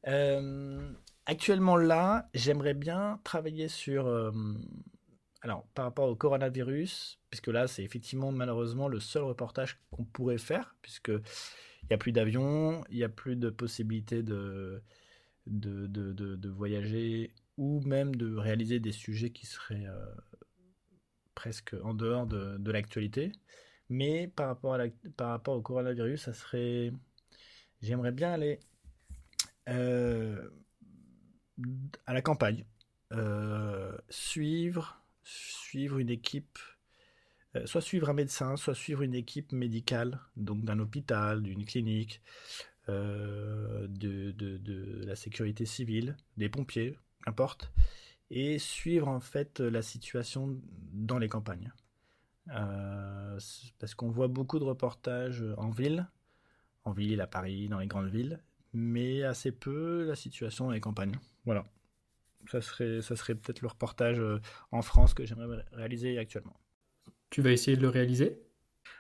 Euh, 0.08 0.92
Actuellement 1.28 1.76
là, 1.76 2.30
j'aimerais 2.36 2.76
bien 2.76 3.20
travailler 3.24 3.68
sur... 3.68 4.08
Euh, 4.08 4.32
alors, 5.42 5.66
par 5.74 5.86
rapport 5.86 6.08
au 6.08 6.16
coronavirus, 6.16 7.20
puisque 7.30 7.48
là, 7.48 7.68
c'est 7.68 7.84
effectivement 7.84 8.32
malheureusement 8.32 8.88
le 8.88 9.00
seul 9.00 9.24
reportage 9.24 9.80
qu'on 9.92 10.06
pourrait 10.06 10.38
faire, 10.38 10.76
puisque 10.82 11.10
il 11.10 11.88
n'y 11.90 11.94
a 11.94 11.98
plus 11.98 12.12
d'avions, 12.12 12.84
il 12.90 12.98
n'y 12.98 13.04
a 13.04 13.10
plus 13.10 13.36
de 13.36 13.50
possibilité 13.50 14.24
de 14.24 14.82
de, 15.48 15.86
de, 15.86 16.14
de, 16.14 16.50
voyager 16.50 17.32
ou 17.58 17.80
même 17.82 18.16
de 18.16 18.36
réaliser 18.36 18.80
des 18.80 18.92
sujets 18.92 19.30
qui 19.30 19.46
seraient 19.46 19.86
presque 21.36 21.76
en 21.84 21.94
dehors 21.94 22.26
de, 22.26 22.58
de 22.58 22.72
l'actualité. 22.72 23.32
Mais 23.90 24.28
par 24.28 24.48
rapport, 24.48 24.78
au 25.48 25.62
coronavirus, 25.62 26.24
ça 26.24 26.34
serait. 26.34 26.92
J'aimerais 27.82 28.12
bien 28.12 28.34
aller 28.34 28.60
euh, 29.70 30.50
à 32.06 32.14
la 32.14 32.22
campagne, 32.22 32.66
euh, 33.14 33.96
suivre, 34.10 35.02
suivre 35.24 36.00
une 36.00 36.10
équipe, 36.10 36.60
euh, 37.56 37.66
soit 37.66 37.82
suivre 37.82 38.10
un 38.10 38.14
médecin, 38.14 38.58
soit 38.58 38.76
suivre 38.76 39.04
une 39.04 39.14
équipe 39.14 39.52
médicale, 39.52 40.20
donc 40.36 40.64
d'un 40.64 40.80
hôpital, 40.80 41.44
d'une 41.44 41.66
clinique, 41.66 42.22
de, 42.88 43.90
la 45.06 45.16
sécurité 45.16 45.66
civile, 45.66 46.18
des 46.38 46.50
pompiers, 46.50 46.98
qu'importe, 47.24 47.72
et 48.32 48.60
suivre 48.60 49.08
en 49.08 49.20
fait 49.20 49.60
la 49.60 49.82
situation 49.82 50.60
dans 50.94 51.18
les 51.18 51.30
campagnes. 51.30 51.72
Euh, 52.50 53.40
parce 53.80 53.96
qu'on 53.96 54.12
voit 54.12 54.28
beaucoup 54.28 54.60
de 54.60 54.64
reportages 54.64 55.44
en 55.58 55.70
ville, 55.70 56.08
en 56.84 56.92
ville, 56.92 57.22
à 57.22 57.28
Paris, 57.28 57.68
dans 57.68 57.80
les 57.80 57.88
grandes 57.88 58.10
villes, 58.10 58.40
mais 58.74 59.24
assez 59.24 59.52
peu 59.52 60.06
la 60.06 60.16
situation 60.16 60.66
dans 60.66 60.72
les 60.72 60.82
campagnes. 60.82 61.18
Voilà. 61.46 61.66
Ça 62.52 62.62
serait, 62.62 63.02
ça 63.02 63.16
serait 63.16 63.34
peut-être 63.34 63.62
le 63.62 63.68
reportage 63.68 64.20
euh, 64.20 64.40
en 64.72 64.84
France 64.84 65.16
que 65.16 65.26
j'aimerais 65.26 65.66
réaliser 65.72 66.20
actuellement. 66.20 66.56
Tu 67.32 67.42
vas 67.42 67.52
essayer 67.52 67.76
de 67.76 67.82
le 67.82 67.90
réaliser? 67.90 68.40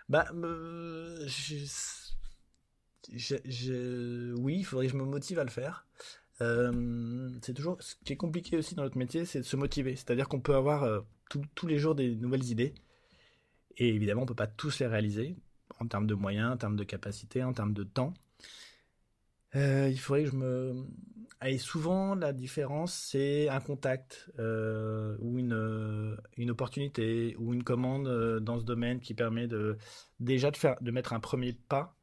Bah, 0.09 0.25
euh, 0.33 1.27
oui, 3.09 4.55
il 4.57 4.63
faudrait 4.63 4.87
que 4.87 4.91
je 4.91 4.97
me 4.97 5.05
motive 5.05 5.37
à 5.37 5.43
le 5.43 5.51
faire. 5.51 5.85
Euh, 6.41 7.29
c'est 7.41 7.53
toujours 7.53 7.81
ce 7.81 7.95
qui 8.03 8.13
est 8.13 8.17
compliqué 8.17 8.57
aussi 8.57 8.75
dans 8.75 8.83
notre 8.83 8.97
métier, 8.97 9.25
c'est 9.25 9.39
de 9.39 9.45
se 9.45 9.55
motiver. 9.55 9.95
C'est-à-dire 9.95 10.27
qu'on 10.27 10.41
peut 10.41 10.55
avoir 10.55 10.83
euh, 10.83 11.01
tous 11.55 11.67
les 11.67 11.77
jours 11.77 11.95
des 11.95 12.15
nouvelles 12.15 12.45
idées, 12.45 12.73
et 13.77 13.89
évidemment, 13.89 14.23
on 14.23 14.25
peut 14.25 14.35
pas 14.35 14.47
tous 14.47 14.79
les 14.79 14.87
réaliser 14.87 15.35
en 15.79 15.87
termes 15.87 16.07
de 16.07 16.13
moyens, 16.13 16.53
en 16.53 16.57
termes 16.57 16.75
de 16.75 16.83
capacité, 16.83 17.43
en 17.43 17.53
termes 17.53 17.73
de 17.73 17.83
temps. 17.83 18.13
Euh, 19.55 19.89
il 19.89 19.99
faudrait 19.99 20.23
que 20.23 20.31
je 20.31 20.35
me. 20.35 20.85
Et 21.45 21.57
souvent, 21.57 22.15
la 22.15 22.33
différence, 22.33 22.93
c'est 22.93 23.49
un 23.49 23.59
contact 23.59 24.31
ou 24.39 25.37
une, 25.37 26.17
une 26.37 26.49
opportunité 26.49 27.35
ou 27.37 27.53
une 27.53 27.63
commande 27.63 28.39
dans 28.39 28.59
ce 28.59 28.63
domaine 28.65 28.99
qui 28.99 29.13
permet 29.13 29.47
de 29.47 29.77
déjà 30.19 30.49
de 30.49 30.57
faire 30.57 30.75
de 30.81 30.91
mettre 30.91 31.13
un 31.13 31.19
premier 31.19 31.53
pas. 31.53 31.95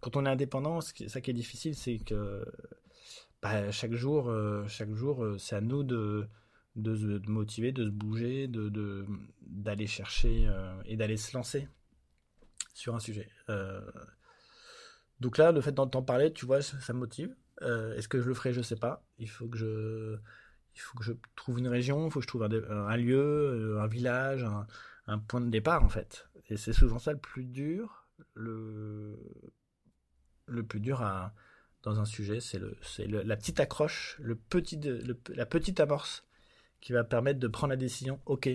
quand 0.00 0.16
on 0.16 0.26
est 0.26 0.28
indépendant, 0.28 0.80
ça 0.80 1.20
qui 1.20 1.30
est 1.30 1.34
difficile, 1.34 1.74
c'est 1.74 1.98
que 1.98 2.44
bah, 3.42 3.70
chaque 3.70 3.92
jour, 3.92 4.28
euh, 4.28 4.66
jour, 4.94 5.24
euh, 5.24 5.38
c'est 5.38 5.56
à 5.56 5.60
nous 5.60 5.82
de, 5.82 6.26
de, 6.76 6.96
de, 6.96 7.30
motiver, 7.30 7.72
de 7.72 7.84
se 7.84 7.90
bouger, 7.90 8.48
d'aller 9.42 9.86
chercher 9.86 10.46
euh, 10.48 10.74
et 10.86 10.96
d'aller 10.96 11.16
se 11.16 11.36
lancer 11.36 11.68
sur 12.74 12.94
un 12.94 13.00
sujet. 13.00 13.28
donc 15.20 15.38
là, 15.38 15.52
le 15.52 15.60
fait 15.60 15.72
d'entendre 15.72 16.06
parler, 16.06 16.32
tu 16.32 16.46
vois, 16.46 16.62
ça, 16.62 16.92
me 16.92 16.98
motive. 16.98 17.34
Est-ce 17.62 18.08
que 18.08 18.20
je 18.20 18.28
le 18.28 18.34
ferai? 18.34 18.52
Je 18.52 18.60
sais 18.60 18.76
pas. 18.76 19.02
Il 19.18 19.30
faut 19.30 19.48
que 19.48 19.56
je, 19.56 20.16
il 20.74 20.80
faut 20.80 20.98
que 20.98 21.04
je 21.04 21.12
trouve 21.36 21.58
une 21.58 21.68
région, 21.68 22.06
il 22.06 22.10
faut 22.10 22.20
que 22.20 22.24
je 22.24 22.28
trouve 22.28 22.42
un, 22.42 22.96
lieu, 22.96 23.78
un 23.80 23.86
village, 23.86 24.44
un, 24.44 24.66
un, 25.06 25.18
point 25.18 25.40
de 25.40 25.48
départ 25.48 25.82
en 25.84 25.88
fait. 25.88 26.28
Et 26.48 26.56
c'est 26.56 26.74
souvent 26.74 26.98
ça 26.98 27.12
le 27.12 27.18
plus 27.18 27.44
dur, 27.44 28.08
le, 28.34 29.18
le 30.46 30.62
plus 30.62 30.80
dur 30.80 31.00
à, 31.02 31.34
dans 31.86 32.00
un 32.00 32.04
sujet, 32.04 32.40
c'est 32.40 32.58
le, 32.58 32.76
c'est 32.82 33.06
la 33.06 33.36
petite 33.36 33.60
accroche, 33.60 34.16
le 34.20 34.34
petit, 34.34 34.80
la 35.28 35.46
petite 35.46 35.78
amorce 35.78 36.24
qui 36.80 36.92
va 36.92 37.04
permettre 37.04 37.38
de 37.38 37.46
prendre 37.46 37.70
la 37.70 37.76
décision. 37.76 38.18
Ok, 38.26 38.50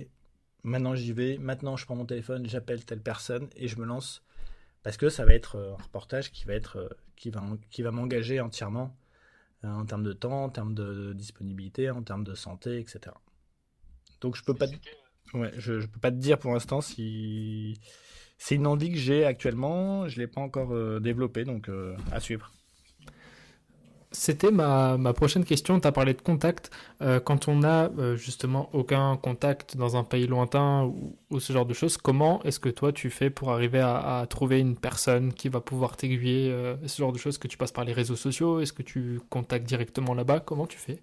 maintenant 0.63 0.95
j'y 0.95 1.13
vais, 1.13 1.37
maintenant 1.37 1.77
je 1.77 1.85
prends 1.85 1.95
mon 1.95 2.05
téléphone, 2.05 2.45
j'appelle 2.45 2.83
telle 2.83 2.99
personne 2.99 3.47
et 3.55 3.69
je 3.69 3.77
me 3.77 3.85
lance 3.85 4.21
parce 4.83 4.97
que 4.97 5.07
ça 5.07 5.23
va 5.23 5.33
être 5.33 5.55
euh, 5.55 5.73
un 5.79 5.81
reportage 5.81 6.33
qui 6.33 6.43
va 6.43 6.55
être, 6.55 6.77
euh, 6.77 6.89
qui 7.15 7.29
va, 7.29 7.41
qui 7.69 7.83
va 7.83 7.91
m'engager 7.91 8.41
entièrement 8.41 8.97
euh, 9.63 9.69
en 9.69 9.85
termes 9.85 10.03
de 10.03 10.13
temps, 10.13 10.43
en 10.43 10.49
termes 10.49 10.73
de, 10.73 11.13
disponibilité, 11.13 11.89
en 11.89 12.03
termes 12.03 12.25
de 12.25 12.35
santé, 12.35 12.79
etc. 12.79 13.15
Donc 14.19 14.35
je 14.35 14.43
peux 14.43 14.55
pas, 14.55 14.67
ouais, 15.35 15.53
je, 15.57 15.79
je, 15.79 15.87
peux 15.87 16.01
pas 16.01 16.11
te 16.11 16.17
dire 16.17 16.37
pour 16.37 16.51
l'instant 16.51 16.81
si 16.81 17.79
c'est 18.37 18.55
une 18.55 18.67
envie 18.67 18.91
que 18.91 18.97
j'ai 18.97 19.23
actuellement. 19.23 20.09
Je 20.09 20.19
l'ai 20.19 20.27
pas 20.27 20.41
encore 20.41 20.99
développée, 20.99 21.45
donc 21.45 21.69
à 22.11 22.19
suivre. 22.19 22.51
C'était 24.13 24.52
ma, 24.52 24.97
ma, 24.97 25.13
prochaine 25.13 25.45
question. 25.45 25.80
Tu 25.80 25.88
as 25.88 25.91
parlé 25.93 26.13
de 26.13 26.21
contact. 26.21 26.69
Euh, 27.02 27.21
quand 27.21 27.47
on 27.47 27.60
n'a 27.60 27.89
euh, 27.97 28.17
justement 28.17 28.69
aucun 28.74 29.15
contact 29.15 29.78
dans 29.78 29.95
un 29.95 30.04
pays 30.04 30.28
lointain 30.28 30.84
ou, 31.30 31.39
ce 31.39 31.54
genre 31.54 31.65
de 31.65 31.74
choses, 31.74 31.95
comment 31.95 32.43
est-ce 32.43 32.60
que 32.60 32.67
toi 32.67 32.91
tu 32.91 33.10
fais 33.10 33.30
pour 33.30 33.52
arriver 33.52 33.80
à, 33.80 34.26
trouver 34.30 34.60
une 34.60 34.76
personne 34.76 35.34
qui 35.34 35.47
va 35.47 35.62
pouvoir 35.62 35.95
t'aiguiller 35.95 36.52
euh, 36.52 36.76
Ce 36.88 36.97
genre 37.02 37.13
de 37.13 37.17
choses? 37.17 37.38
Que 37.38 37.47
tu 37.47 37.58
passes 37.58 37.71
par 37.71 37.86
les 37.86 37.93
réseaux 37.93 38.17
sociaux? 38.17 38.60
Est-ce 38.60 38.74
que 38.74 38.84
tu 38.84 39.21
contactes 39.30 39.65
directement 39.65 40.13
là-bas? 40.13 40.41
Comment 40.41 40.67
tu 40.67 40.78
fais? 40.78 41.00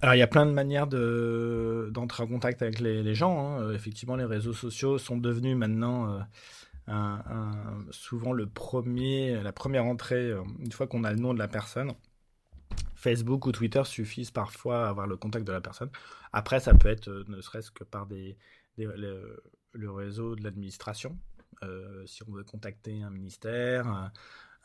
Alors 0.00 0.14
il 0.14 0.18
y 0.18 0.22
a 0.22 0.26
plein 0.26 0.46
de 0.46 0.52
manières 0.52 0.86
d'entrer 0.86 2.22
en 2.22 2.26
contact 2.28 2.62
avec 2.62 2.80
les, 2.80 3.14
gens. 3.14 3.58
Hein. 3.58 3.74
Effectivement, 3.74 4.16
les 4.16 4.24
réseaux 4.24 4.54
sociaux 4.54 4.96
sont 4.96 5.18
devenus 5.18 5.54
maintenant 5.54 6.18
souvent 7.90 8.32
le 8.32 8.46
premier, 8.46 9.40
la 9.42 9.52
première 9.52 9.84
entrée, 9.84 10.30
euh, 10.30 10.42
une 10.58 10.72
fois 10.72 10.86
qu'on 10.86 11.04
a 11.04 11.12
le 11.12 11.18
nom 11.18 11.34
de 11.34 11.38
la 11.38 11.48
personne. 11.48 11.92
Facebook 12.94 13.46
ou 13.46 13.52
Twitter 13.52 13.82
suffisent 13.84 14.30
parfois 14.30 14.86
à 14.86 14.88
avoir 14.88 15.06
le 15.06 15.16
contact 15.16 15.46
de 15.46 15.52
la 15.52 15.60
personne. 15.60 15.90
Après, 16.32 16.60
ça 16.60 16.74
peut 16.74 16.88
être 16.88 17.08
euh, 17.08 17.24
ne 17.28 17.40
serait-ce 17.40 17.70
que 17.70 17.84
par 17.84 18.06
le, 18.76 19.90
réseau 19.90 20.36
de 20.36 20.44
l'administration. 20.44 21.18
Euh, 21.62 22.06
si 22.06 22.22
on 22.28 22.32
veut 22.32 22.44
contacter 22.44 23.02
un 23.02 23.10
ministère, 23.10 24.10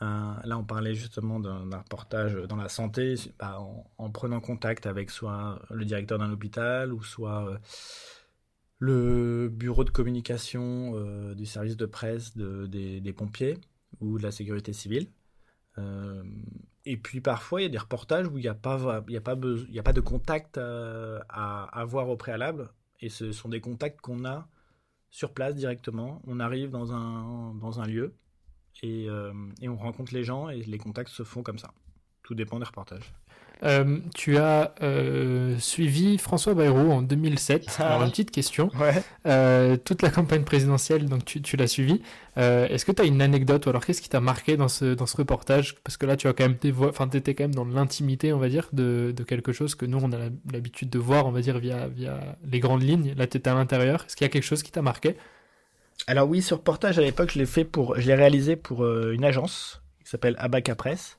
là, 0.00 0.58
on 0.58 0.64
parlait 0.64 0.94
justement 0.94 1.40
d'un 1.40 1.78
reportage 1.78 2.34
dans 2.34 2.56
la 2.56 2.68
santé, 2.68 3.16
bah, 3.38 3.60
en, 3.60 3.90
en, 3.98 4.10
prenant 4.10 4.40
contact 4.40 4.86
avec 4.86 5.10
soit 5.10 5.60
le 5.70 5.84
directeur 5.84 6.18
d'un 6.18 6.30
hôpital 6.30 6.92
ou 6.92 7.02
soit 7.02 7.58
le 8.78 9.48
bureau 9.48 9.84
de 9.84 9.90
communication 9.90 10.92
euh, 10.94 11.34
du 11.34 11.46
service 11.46 11.76
de 11.76 11.86
presse 11.86 12.36
des, 12.36 13.12
pompiers 13.16 13.58
ou 14.00 14.18
de 14.18 14.22
la 14.22 14.30
sécurité 14.30 14.72
civile. 14.72 15.08
Euh, 15.78 16.22
et 16.84 16.96
puis 16.96 17.20
parfois, 17.20 17.60
il 17.60 17.64
y 17.64 17.66
a 17.66 17.70
des 17.70 17.78
reportages 17.78 18.28
où 18.28 18.38
il 18.38 18.42
n'y 18.42 18.48
a, 18.48 18.54
pas, 18.54 18.98
a, 18.98 18.98
a 18.98 19.20
pas 19.20 19.92
de 19.92 20.00
contact 20.00 20.58
euh, 20.58 21.20
à, 21.28 21.64
avoir 21.78 22.08
au 22.08 22.16
préalable. 22.16 22.70
Et 23.00 23.08
ce 23.08 23.32
sont 23.32 23.48
des 23.48 23.60
contacts 23.60 24.00
qu'on 24.00 24.24
a 24.24 24.48
sur 25.10 25.32
place 25.34 25.54
directement. 25.54 26.22
On 26.26 26.40
arrive 26.40 26.70
dans 26.70 26.92
un, 26.92 27.54
dans 27.54 27.80
un 27.80 27.86
lieu 27.86 28.14
et, 28.82 29.06
et, 29.60 29.68
on 29.68 29.76
rencontre 29.76 30.14
les 30.14 30.22
gens 30.22 30.48
et 30.48 30.62
les 30.62 30.78
contacts 30.78 31.10
se 31.10 31.24
font 31.24 31.42
comme 31.42 31.58
ça. 31.58 31.72
Tout 32.22 32.34
dépend 32.34 32.58
des 32.58 32.64
reportages. 32.64 33.12
Euh, 33.64 33.98
tu 34.14 34.36
as 34.36 34.74
euh, 34.82 35.58
suivi 35.58 36.18
François 36.18 36.54
Bayrou 36.54 36.92
en 36.92 37.02
2007. 37.02 37.76
Ah. 37.78 37.86
Alors, 37.86 38.02
une 38.02 38.10
petite 38.10 38.30
question. 38.30 38.70
Ouais. 38.78 39.02
Euh, 39.26 39.76
toute 39.76 40.02
la 40.02 40.10
campagne 40.10 40.44
présidentielle, 40.44 41.06
donc 41.06 41.24
tu, 41.24 41.42
tu 41.42 41.56
l'as 41.56 41.66
suivi. 41.66 42.00
Est-ce 42.36 42.84
que 42.84 42.92
tu 42.92 43.02
as 43.02 43.04
une 43.04 43.20
anecdote 43.20 43.66
ou 43.66 43.70
alors 43.70 43.84
qu'est-ce 43.84 44.00
qui 44.00 44.08
t'a 44.08 44.20
marqué 44.20 44.56
dans 44.56 44.68
ce, 44.68 44.94
dans 44.94 45.06
ce 45.06 45.16
reportage? 45.16 45.74
Parce 45.82 45.96
que 45.96 46.06
là, 46.06 46.16
tu 46.16 46.28
as 46.28 46.32
quand 46.32 46.44
même 46.44 46.56
enfin, 46.82 47.10
étais 47.10 47.34
quand 47.34 47.42
même 47.42 47.54
dans 47.54 47.64
l'intimité, 47.64 48.32
on 48.32 48.38
va 48.38 48.48
dire, 48.48 48.68
de, 48.72 49.12
de 49.16 49.24
quelque 49.24 49.50
chose 49.50 49.74
que 49.74 49.86
nous, 49.86 49.98
on 50.00 50.12
a 50.12 50.18
l'habitude 50.52 50.88
de 50.88 51.00
voir, 51.00 51.26
on 51.26 51.32
va 51.32 51.40
dire, 51.40 51.58
via, 51.58 51.88
via 51.88 52.20
les 52.48 52.60
grandes 52.60 52.84
lignes. 52.84 53.12
Là, 53.16 53.26
tu 53.26 53.38
étais 53.38 53.50
à 53.50 53.54
l'intérieur. 53.54 54.04
Est-ce 54.06 54.14
qu'il 54.14 54.24
y 54.24 54.30
a 54.30 54.30
quelque 54.30 54.44
chose 54.44 54.62
qui 54.62 54.70
t'a 54.70 54.82
marqué? 54.82 55.16
Alors 56.06 56.28
oui, 56.28 56.40
ce 56.40 56.54
reportage 56.54 56.96
à 57.00 57.02
l'époque, 57.02 57.32
je 57.32 57.40
l'ai 57.40 57.46
fait 57.46 57.64
pour, 57.64 58.00
je 58.00 58.06
l'ai 58.06 58.14
réalisé 58.14 58.54
pour 58.54 58.86
une 58.86 59.24
agence 59.24 59.82
qui 60.04 60.08
s'appelle 60.08 60.36
Abaca 60.38 60.76
Press. 60.76 61.18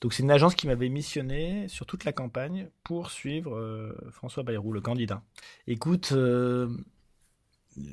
Donc 0.00 0.12
c'est 0.12 0.22
une 0.22 0.30
agence 0.30 0.54
qui 0.54 0.66
m'avait 0.66 0.88
missionné 0.88 1.68
sur 1.68 1.86
toute 1.86 2.04
la 2.04 2.12
campagne 2.12 2.68
pour 2.84 3.10
suivre 3.10 3.56
euh, 3.56 3.96
François 4.10 4.42
Bayrou, 4.42 4.72
le 4.72 4.80
candidat. 4.80 5.22
Écoute, 5.66 6.12
euh, 6.12 6.68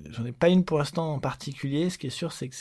j'en 0.10 0.26
ai 0.26 0.32
pas 0.32 0.50
une 0.50 0.66
pour 0.66 0.78
l'instant 0.78 1.14
en 1.14 1.20
particulier. 1.20 1.90
Ce 1.90 1.98
qui 1.98 2.08
est 2.08 2.12
sûr, 2.12 2.32
c'est 2.32 2.50
que 2.50 2.56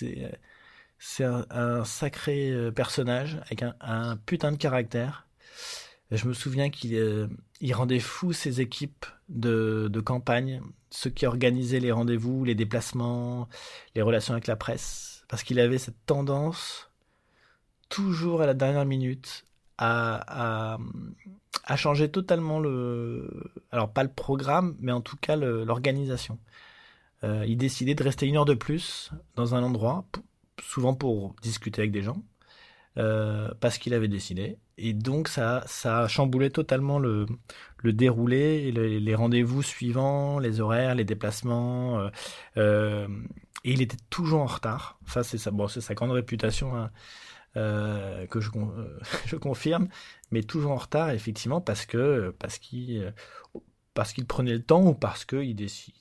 c'est 0.99 1.25
un, 1.25 1.85
sacré 1.85 2.51
euh, 2.51 2.71
personnage 2.71 3.41
avec 3.47 3.63
un, 3.63 4.17
putain 4.27 4.53
de 4.53 4.57
caractère. 4.57 5.27
Je 6.11 6.29
me 6.29 6.35
souviens 6.35 6.71
qu'il 6.71 6.95
euh, 6.95 7.27
rendait 7.73 7.99
fou 7.99 8.33
ses 8.33 8.61
équipes 8.61 9.07
de, 9.29 9.89
de 9.91 10.01
campagne, 10.01 10.61
ceux 10.91 11.11
qui 11.11 11.27
organisaient 11.27 11.81
les 11.81 11.93
rendez-vous, 11.93 12.45
les 12.45 12.55
déplacements, 12.55 13.49
les 13.95 14.03
relations 14.03 14.35
avec 14.35 14.47
la 14.47 14.57
presse, 14.57 15.25
parce 15.29 15.43
qu'il 15.43 15.59
avait 15.59 15.79
cette 15.79 16.05
tendance, 16.05 16.92
toujours 17.93 18.41
à 18.41 18.47
la 18.47 18.55
dernière 18.55 18.87
minute, 18.87 19.45
à, 19.77 20.79
à, 21.67 21.77
changer 21.77 22.11
totalement 22.11 22.59
le... 22.59 23.29
Alors 23.71 23.93
pas 23.93 24.03
le 24.03 24.09
programme, 24.09 24.77
mais 24.81 24.93
en 24.93 25.03
tout 25.03 25.17
cas 25.17 25.37
l'organisation. 25.37 26.39
Euh, 27.23 27.45
il 27.47 27.59
décidait 27.59 27.95
de 27.95 28.03
rester 28.03 28.27
une 28.27 28.37
heure 28.39 28.47
de 28.47 28.55
plus 28.55 29.11
dans 29.37 29.55
un 29.55 29.63
endroit, 29.63 30.07
souvent 30.61 30.95
pour 30.95 31.37
discuter 31.43 31.83
avec 31.83 31.93
des 31.93 32.03
gens, 32.03 32.23
euh, 32.97 33.51
parce 33.61 33.77
qu'il 33.77 33.93
avait 33.93 34.09
décidé. 34.09 34.57
Et 34.79 34.95
donc 34.95 35.29
ça, 35.29 35.63
ça 35.67 36.01
a 36.01 36.09
chamboulé 36.09 36.51
totalement 36.51 36.99
le, 36.99 37.27
déroulé, 37.85 38.73
les 38.73 39.15
rendez-vous 39.15 39.63
suivants, 39.63 40.39
les 40.39 40.61
horaires, 40.61 40.95
les 40.95 41.05
déplacements. 41.05 42.09
euh, 42.57 43.07
et 43.65 43.73
il 43.73 43.83
était 43.83 43.97
toujours 44.11 44.41
en 44.41 44.47
retard. 44.47 44.99
Ça, 45.07 45.23
c'est 45.23 45.39
sa, 45.39 45.51
bon, 45.51 45.69
c'est 45.69 45.81
sa 45.81 45.95
grande 45.95 46.11
réputation 46.11 46.75
hein, 46.77 46.91
euh, 47.57 48.27
que 48.27 48.39
euh, 48.39 48.99
je 49.27 49.37
confirme, 49.37 49.89
mais 50.31 50.43
toujours 50.43 50.73
en 50.73 50.77
retard, 50.77 51.11
effectivement, 51.11 51.61
parce 51.61 51.87
que 51.87 52.35
parce 52.39 52.59
qu'il 52.59 52.99
euh, 53.03 53.11
parce 53.95 54.13
qu'il 54.13 54.27
prenait 54.27 54.55
le 54.55 54.63
temps 54.63 54.83
ou 54.87 54.95
parce 54.95 55.25
qu'il 55.25 55.55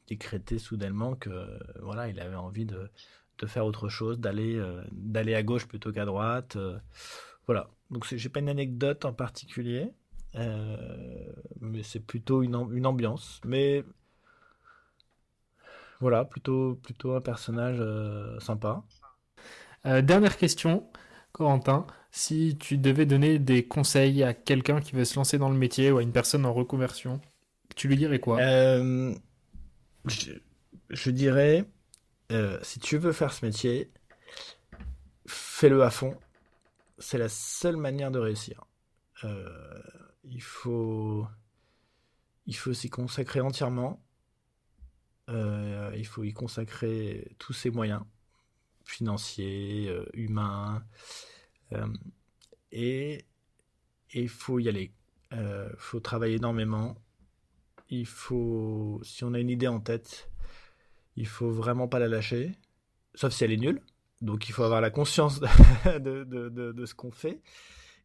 décrétait 0.08 0.60
soudainement 0.60 1.16
que 1.16 1.30
voilà, 1.82 2.08
il 2.08 2.20
avait 2.20 2.36
envie 2.36 2.66
de, 2.66 2.90
de 3.40 3.46
faire 3.48 3.66
autre 3.66 3.90
chose, 3.90 4.20
d'aller 4.20 4.62
d'aller 4.92 5.36
à 5.36 5.44
gauche 5.44 5.68
plutôt 5.68 5.92
qu'à 5.92 6.06
droite. 6.06 6.56
euh, 6.56 6.78
voilà. 7.48 7.70
Donc 7.90 8.06
j'ai 8.10 8.30
pas 8.30 8.40
une 8.40 8.50
anecdote 8.50 9.04
en 9.06 9.14
particulier, 9.14 9.92
mais 11.60 11.84
c'est 11.84 12.00
plutôt 12.00 12.44
une, 12.44 12.56
une 12.72 12.86
ambiance. 12.86 13.42
Mais 13.46 13.84
voilà, 16.00 16.26
plutôt 16.26 16.76
plutôt 16.76 17.16
un 17.16 17.22
personnage 17.22 17.82
sympa. 18.40 18.84
Dernière 19.86 20.38
question, 20.38 20.91
Corentin. 21.32 21.86
Si 22.12 22.58
tu 22.60 22.78
devais 22.78 23.06
donner 23.06 23.40
des 23.40 23.66
conseils 23.66 24.24
à 24.24 24.34
quelqu'un 24.34 24.82
qui 24.82 24.94
veut 24.94 25.06
se 25.06 25.16
lancer 25.16 25.38
dans 25.38 25.50
le 25.50 25.58
métier 25.58 25.92
ou 25.92 25.98
à 25.98 26.04
une 26.04 26.12
personne 26.12 26.46
en 26.46 26.54
reconversion, 26.54 27.22
tu 27.76 27.88
lui 27.88 27.96
dirais 27.96 28.20
quoi? 28.20 28.40
Euh, 28.42 29.16
je, 30.06 31.10
dirais, 31.10 31.66
euh, 32.32 32.60
si 32.64 32.80
tu 32.80 32.98
veux 32.98 33.14
faire 33.14 33.32
ce 33.32 33.46
métier, 33.46 33.92
fais-le 35.26 35.84
à 35.84 35.90
fond. 35.90 36.18
C'est 36.98 37.18
la 37.18 37.30
seule 37.30 37.78
manière 37.78 38.12
de 38.12 38.20
réussir. 38.20 38.66
Euh, 39.24 39.82
il 40.24 40.42
faut, 40.42 41.26
il 42.46 42.56
faut 42.56 42.74
s'y 42.74 42.90
consacrer 42.90 43.40
entièrement. 43.42 44.04
Il 45.30 46.06
faut 46.06 46.26
y 46.26 46.34
consacrer 46.34 47.36
tous 47.40 47.54
ses 47.54 47.70
moyens 47.70 48.02
financiers, 48.92 49.88
euh, 49.90 50.06
humains, 50.14 50.84
euh, 51.74 51.88
et 52.72 53.26
il 54.14 54.30
faut 54.30 54.60
y 54.60 54.70
aller. 54.70 54.92
Euh, 55.34 55.70
faut 55.78 56.00
travailler 56.00 56.36
énormément 56.36 56.98
il 57.92 58.06
faut, 58.06 59.02
si 59.04 59.24
on 59.24 59.34
a 59.34 59.40
une 59.40 59.50
idée 59.50 59.68
en 59.68 59.82
tête, 59.82 60.32
il 61.18 61.28
faut 61.28 61.52
vraiment 61.52 61.88
pas 61.90 62.00
la 62.00 62.08
lâcher, 62.08 62.54
sauf 63.14 63.34
si 63.34 63.44
elle 63.44 63.52
est 63.52 63.58
nulle. 63.58 63.82
Donc 64.22 64.48
il 64.48 64.54
faut 64.54 64.64
avoir 64.64 64.82
la 64.82 64.90
conscience 64.90 65.40
de 65.86 66.86
ce 66.86 66.96
qu'on 66.96 67.12
fait 67.12 67.42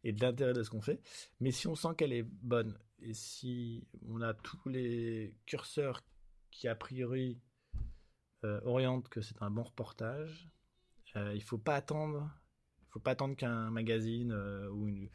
et 0.03 0.11
de 0.11 0.21
l'intérêt 0.21 0.53
de 0.53 0.61
ce 0.61 0.69
qu'on 0.69 0.81
fait. 0.81 0.99
Mais 1.39 1.51
si 1.51 1.67
on 1.67 1.75
sent 1.75 1.89
qu'elle 1.97 2.11
est 2.11 2.23
bonne 2.23 2.77
et 2.99 3.13
si 3.13 3.87
on 4.09 4.21
a 4.21 4.33
tous 4.33 4.67
les 4.67 5.33
curseurs 5.45 6.01
qui 6.51 6.67
a 6.67 6.75
priori 6.75 7.39
euh, 8.43 8.59
orientent 8.65 9.07
que 9.07 9.21
c'est 9.21 9.41
un 9.41 9.49
bon 9.49 9.63
reportage, 9.63 10.49
euh, 11.17 11.31
il 11.33 11.41
faut 11.41 11.57
pas 11.57 11.75
attendre. 11.75 12.29
Il 12.83 12.91
faut 12.91 12.99
pas 12.99 13.11
attendre 13.11 13.35
qu'un 13.35 13.69
magazine 13.69 14.31
euh, 14.31 14.69
ou 14.69 14.87
une, 14.87 15.09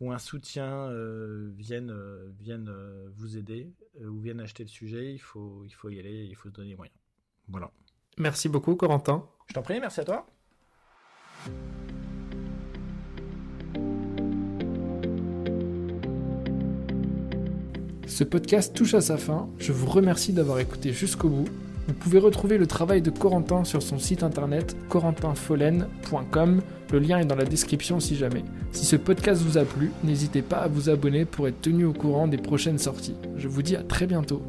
ou 0.00 0.12
un 0.12 0.18
soutien 0.18 0.88
euh, 0.88 1.50
vienne, 1.56 1.92
vienne 2.38 2.72
vous 3.16 3.36
aider 3.36 3.72
ou 4.00 4.18
vienne 4.20 4.40
acheter 4.40 4.62
le 4.62 4.68
sujet, 4.68 5.12
il 5.12 5.18
faut, 5.18 5.62
il 5.64 5.72
faut 5.72 5.90
y 5.90 5.98
aller, 5.98 6.24
il 6.24 6.34
faut 6.34 6.48
se 6.48 6.54
donner 6.54 6.70
les 6.70 6.76
moyens. 6.76 6.96
Voilà. 7.48 7.70
Merci 8.18 8.48
beaucoup, 8.48 8.76
Corentin. 8.76 9.28
Je 9.48 9.54
t'en 9.54 9.62
prie, 9.62 9.80
merci 9.80 10.00
à 10.00 10.04
toi. 10.04 10.26
Ce 18.06 18.22
podcast 18.22 18.74
touche 18.74 18.94
à 18.94 19.00
sa 19.00 19.18
fin. 19.18 19.48
Je 19.58 19.72
vous 19.72 19.90
remercie 19.90 20.32
d'avoir 20.32 20.60
écouté 20.60 20.92
jusqu'au 20.92 21.28
bout. 21.28 21.48
Vous 21.86 21.94
pouvez 21.94 22.18
retrouver 22.18 22.56
le 22.56 22.66
travail 22.66 23.02
de 23.02 23.10
Corentin 23.10 23.64
sur 23.64 23.82
son 23.82 23.98
site 23.98 24.22
internet 24.22 24.76
corentinfollen.com. 24.88 26.62
Le 26.92 26.98
lien 26.98 27.18
est 27.18 27.26
dans 27.26 27.34
la 27.34 27.44
description 27.44 28.00
si 28.00 28.16
jamais. 28.16 28.44
Si 28.72 28.86
ce 28.86 28.96
podcast 28.96 29.42
vous 29.42 29.58
a 29.58 29.64
plu, 29.64 29.90
n'hésitez 30.02 30.42
pas 30.42 30.58
à 30.58 30.68
vous 30.68 30.88
abonner 30.88 31.24
pour 31.24 31.46
être 31.48 31.60
tenu 31.60 31.84
au 31.84 31.92
courant 31.92 32.26
des 32.26 32.38
prochaines 32.38 32.78
sorties. 32.78 33.16
Je 33.36 33.48
vous 33.48 33.62
dis 33.62 33.76
à 33.76 33.82
très 33.82 34.06
bientôt. 34.06 34.42